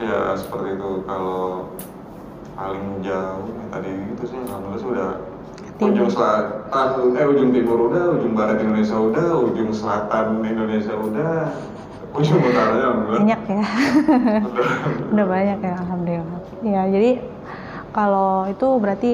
ya 0.02 0.34
seperti 0.36 0.76
itu. 0.76 0.92
Kalau 1.06 1.70
paling 2.58 2.86
jauh 3.06 3.46
ya 3.50 3.64
tadi 3.74 3.92
itu 4.14 4.24
sih. 4.26 4.38
Alhamdulillah 4.38 4.82
sih 4.82 4.90
udah 4.90 5.10
ujung 5.84 6.10
selatan 6.10 7.18
eh 7.18 7.26
ujung 7.28 7.50
timur 7.50 7.92
udah 7.92 8.16
ujung 8.16 8.34
barat 8.38 8.62
Indonesia 8.62 8.96
udah 8.96 9.28
ujung 9.52 9.70
selatan 9.74 10.46
Indonesia 10.46 10.94
udah 10.96 11.50
ujung 12.18 12.40
utaranya 12.46 12.88
enggak 12.94 13.20
banyak 13.26 13.42
ya. 13.50 13.66
Udah, 14.46 14.68
udah 15.18 15.26
banyak 15.26 15.60
ya 15.60 15.74
alhamdulillah. 15.82 16.40
Ya 16.62 16.82
jadi 16.88 17.12
kalau 17.94 18.50
itu 18.50 18.68
berarti 18.78 19.12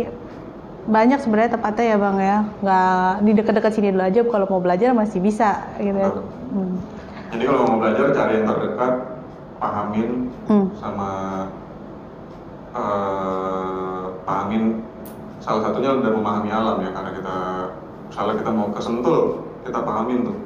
banyak 0.87 1.19
sebenarnya 1.19 1.59
tempatnya 1.59 1.85
ya 1.85 1.97
bang 1.97 2.17
ya. 2.19 2.37
Nggak 2.63 3.09
di 3.25 3.31
dekat-dekat 3.35 3.71
sini 3.75 3.87
dulu 3.91 4.03
aja 4.05 4.19
kalau 4.23 4.45
mau 4.47 4.61
belajar 4.63 4.95
masih 4.95 5.19
bisa 5.19 5.67
gitu 5.81 5.97
ya. 5.97 6.11
Hmm. 6.49 6.81
jadi 7.29 7.43
kalau 7.45 7.61
mau 7.69 7.77
belajar 7.77 8.05
cari 8.09 8.41
yang 8.41 8.47
terdekat 8.49 8.93
pahamin 9.61 10.09
hmm. 10.49 10.67
sama 10.79 11.11
uh, 12.73 14.05
pahamin. 14.23 14.81
Salah 15.39 15.71
satunya 15.71 15.95
udah 15.95 16.11
memahami 16.11 16.49
alam 16.51 16.77
ya 16.83 16.89
karena 16.91 17.11
kita 17.15 17.35
misalnya 18.11 18.35
kita 18.43 18.51
mau 18.51 18.67
ke 18.73 18.81
Sentul 18.81 19.21
kita 19.67 19.79
pahamin 19.83 20.19
tuh. 20.25 20.37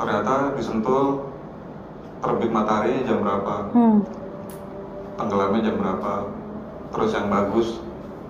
Ternyata 0.00 0.34
di 0.56 0.62
Sentul 0.64 1.28
terbit 2.20 2.50
matahari 2.52 3.04
jam 3.04 3.24
berapa? 3.24 3.54
Hmm. 3.72 3.98
tenggelamnya 5.20 5.68
jam 5.68 5.76
berapa? 5.76 6.12
Terus 6.96 7.10
yang 7.12 7.28
bagus 7.28 7.68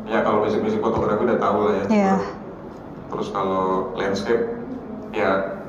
ya 0.09 0.25
kalau 0.25 0.47
basic-basic 0.47 0.81
fotografi 0.81 1.23
udah 1.27 1.41
tahu 1.41 1.59
lah 1.69 1.75
ya 1.75 1.85
yeah. 1.91 2.21
terus 3.11 3.29
kalau 3.35 3.93
landscape 3.99 4.57
ya 5.11 5.61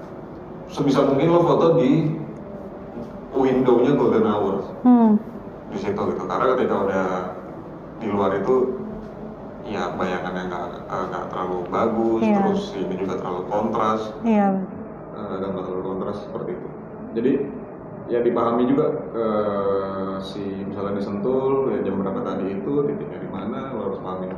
sebisa 0.72 1.04
mungkin 1.04 1.34
lo 1.34 1.42
foto 1.44 1.82
di 1.82 2.16
window-nya 3.36 3.92
golden 3.96 4.28
hour 4.28 4.56
hmm. 4.84 5.12
di 5.76 5.78
situ 5.80 6.02
gitu 6.16 6.24
karena 6.28 6.46
ketika 6.56 6.76
udah 6.76 7.08
di 8.00 8.08
luar 8.08 8.32
itu 8.40 8.82
ya 9.68 9.94
bayangannya 9.94 10.52
nggak 10.52 10.66
nggak 10.90 11.26
terlalu 11.32 11.58
bagus 11.70 12.22
yeah. 12.26 12.38
terus 12.44 12.62
ini 12.76 12.96
juga 12.98 13.14
terlalu 13.20 13.42
kontras 13.48 14.02
yeah. 14.26 14.58
uh, 15.16 15.36
gambar 15.40 15.62
terlalu 15.64 15.84
kontras 15.96 16.18
seperti 16.24 16.50
itu 16.56 16.68
jadi 17.12 17.32
ya 18.12 18.20
dipahami 18.20 18.68
juga 18.68 18.92
uh, 19.16 20.16
si 20.20 20.44
misalnya 20.68 21.00
disentul 21.00 21.72
ya 21.72 21.80
jam 21.88 22.04
berapa 22.04 22.20
tadi 22.28 22.60
itu 22.60 22.74
titiknya 22.92 23.20
di 23.24 23.30
mana 23.32 23.72
lo 23.72 23.88
harus 23.88 24.00
pahami 24.04 24.28
oke 24.28 24.36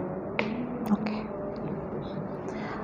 okay. 0.93 1.19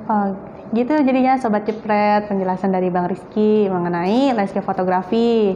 uh, 0.09 0.33
gitu 0.73 0.93
jadinya 1.05 1.37
sobat 1.37 1.69
jepret 1.69 2.25
penjelasan 2.25 2.73
dari 2.73 2.89
bang 2.89 3.05
Rizky 3.05 3.69
mengenai 3.69 4.33
landscape 4.33 4.65
fotografi 4.65 5.53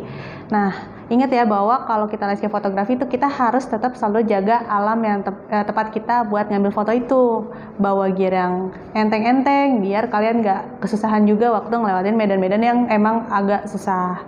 nah 0.54 0.93
Ingat 1.12 1.36
ya 1.36 1.44
bahwa 1.44 1.84
kalau 1.84 2.08
kita 2.08 2.24
landscape 2.24 2.54
fotografi 2.54 2.96
itu 2.96 3.04
kita 3.04 3.28
harus 3.28 3.68
tetap 3.68 4.00
selalu 4.00 4.24
jaga 4.24 4.64
alam 4.72 5.04
yang 5.04 5.20
te 5.20 5.36
eh, 5.52 5.66
tepat 5.68 5.92
kita 5.92 6.24
buat 6.32 6.48
ngambil 6.48 6.72
foto 6.72 6.96
itu. 6.96 7.52
Bawa 7.76 8.08
gear 8.16 8.32
yang 8.32 8.72
enteng-enteng 8.96 9.84
biar 9.84 10.08
kalian 10.08 10.40
nggak 10.40 10.80
kesusahan 10.80 11.28
juga 11.28 11.52
waktu 11.52 11.76
ngelewatin 11.76 12.16
medan-medan 12.16 12.64
yang 12.64 12.80
emang 12.88 13.28
agak 13.28 13.68
susah. 13.68 14.24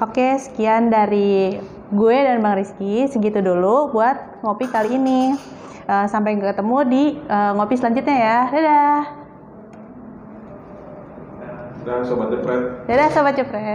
Oke, 0.00 0.40
sekian 0.40 0.88
dari 0.88 1.60
gue 1.92 2.16
dan 2.16 2.40
Bang 2.40 2.56
Rizky. 2.56 3.06
Segitu 3.06 3.44
dulu 3.44 3.92
buat 3.92 4.42
ngopi 4.42 4.66
kali 4.72 4.96
ini. 4.96 5.36
Uh, 5.84 6.08
sampai 6.08 6.40
ketemu 6.40 6.78
di 6.88 7.02
uh, 7.28 7.52
ngopi 7.52 7.76
selanjutnya 7.76 8.16
ya. 8.16 8.38
Dadah. 8.48 9.00
Dadah 11.84 12.04
Sobat 12.08 12.28
Jepret. 12.32 12.62
Dadah 12.88 13.08
Sobat 13.12 13.34
Jepret. 13.36 13.73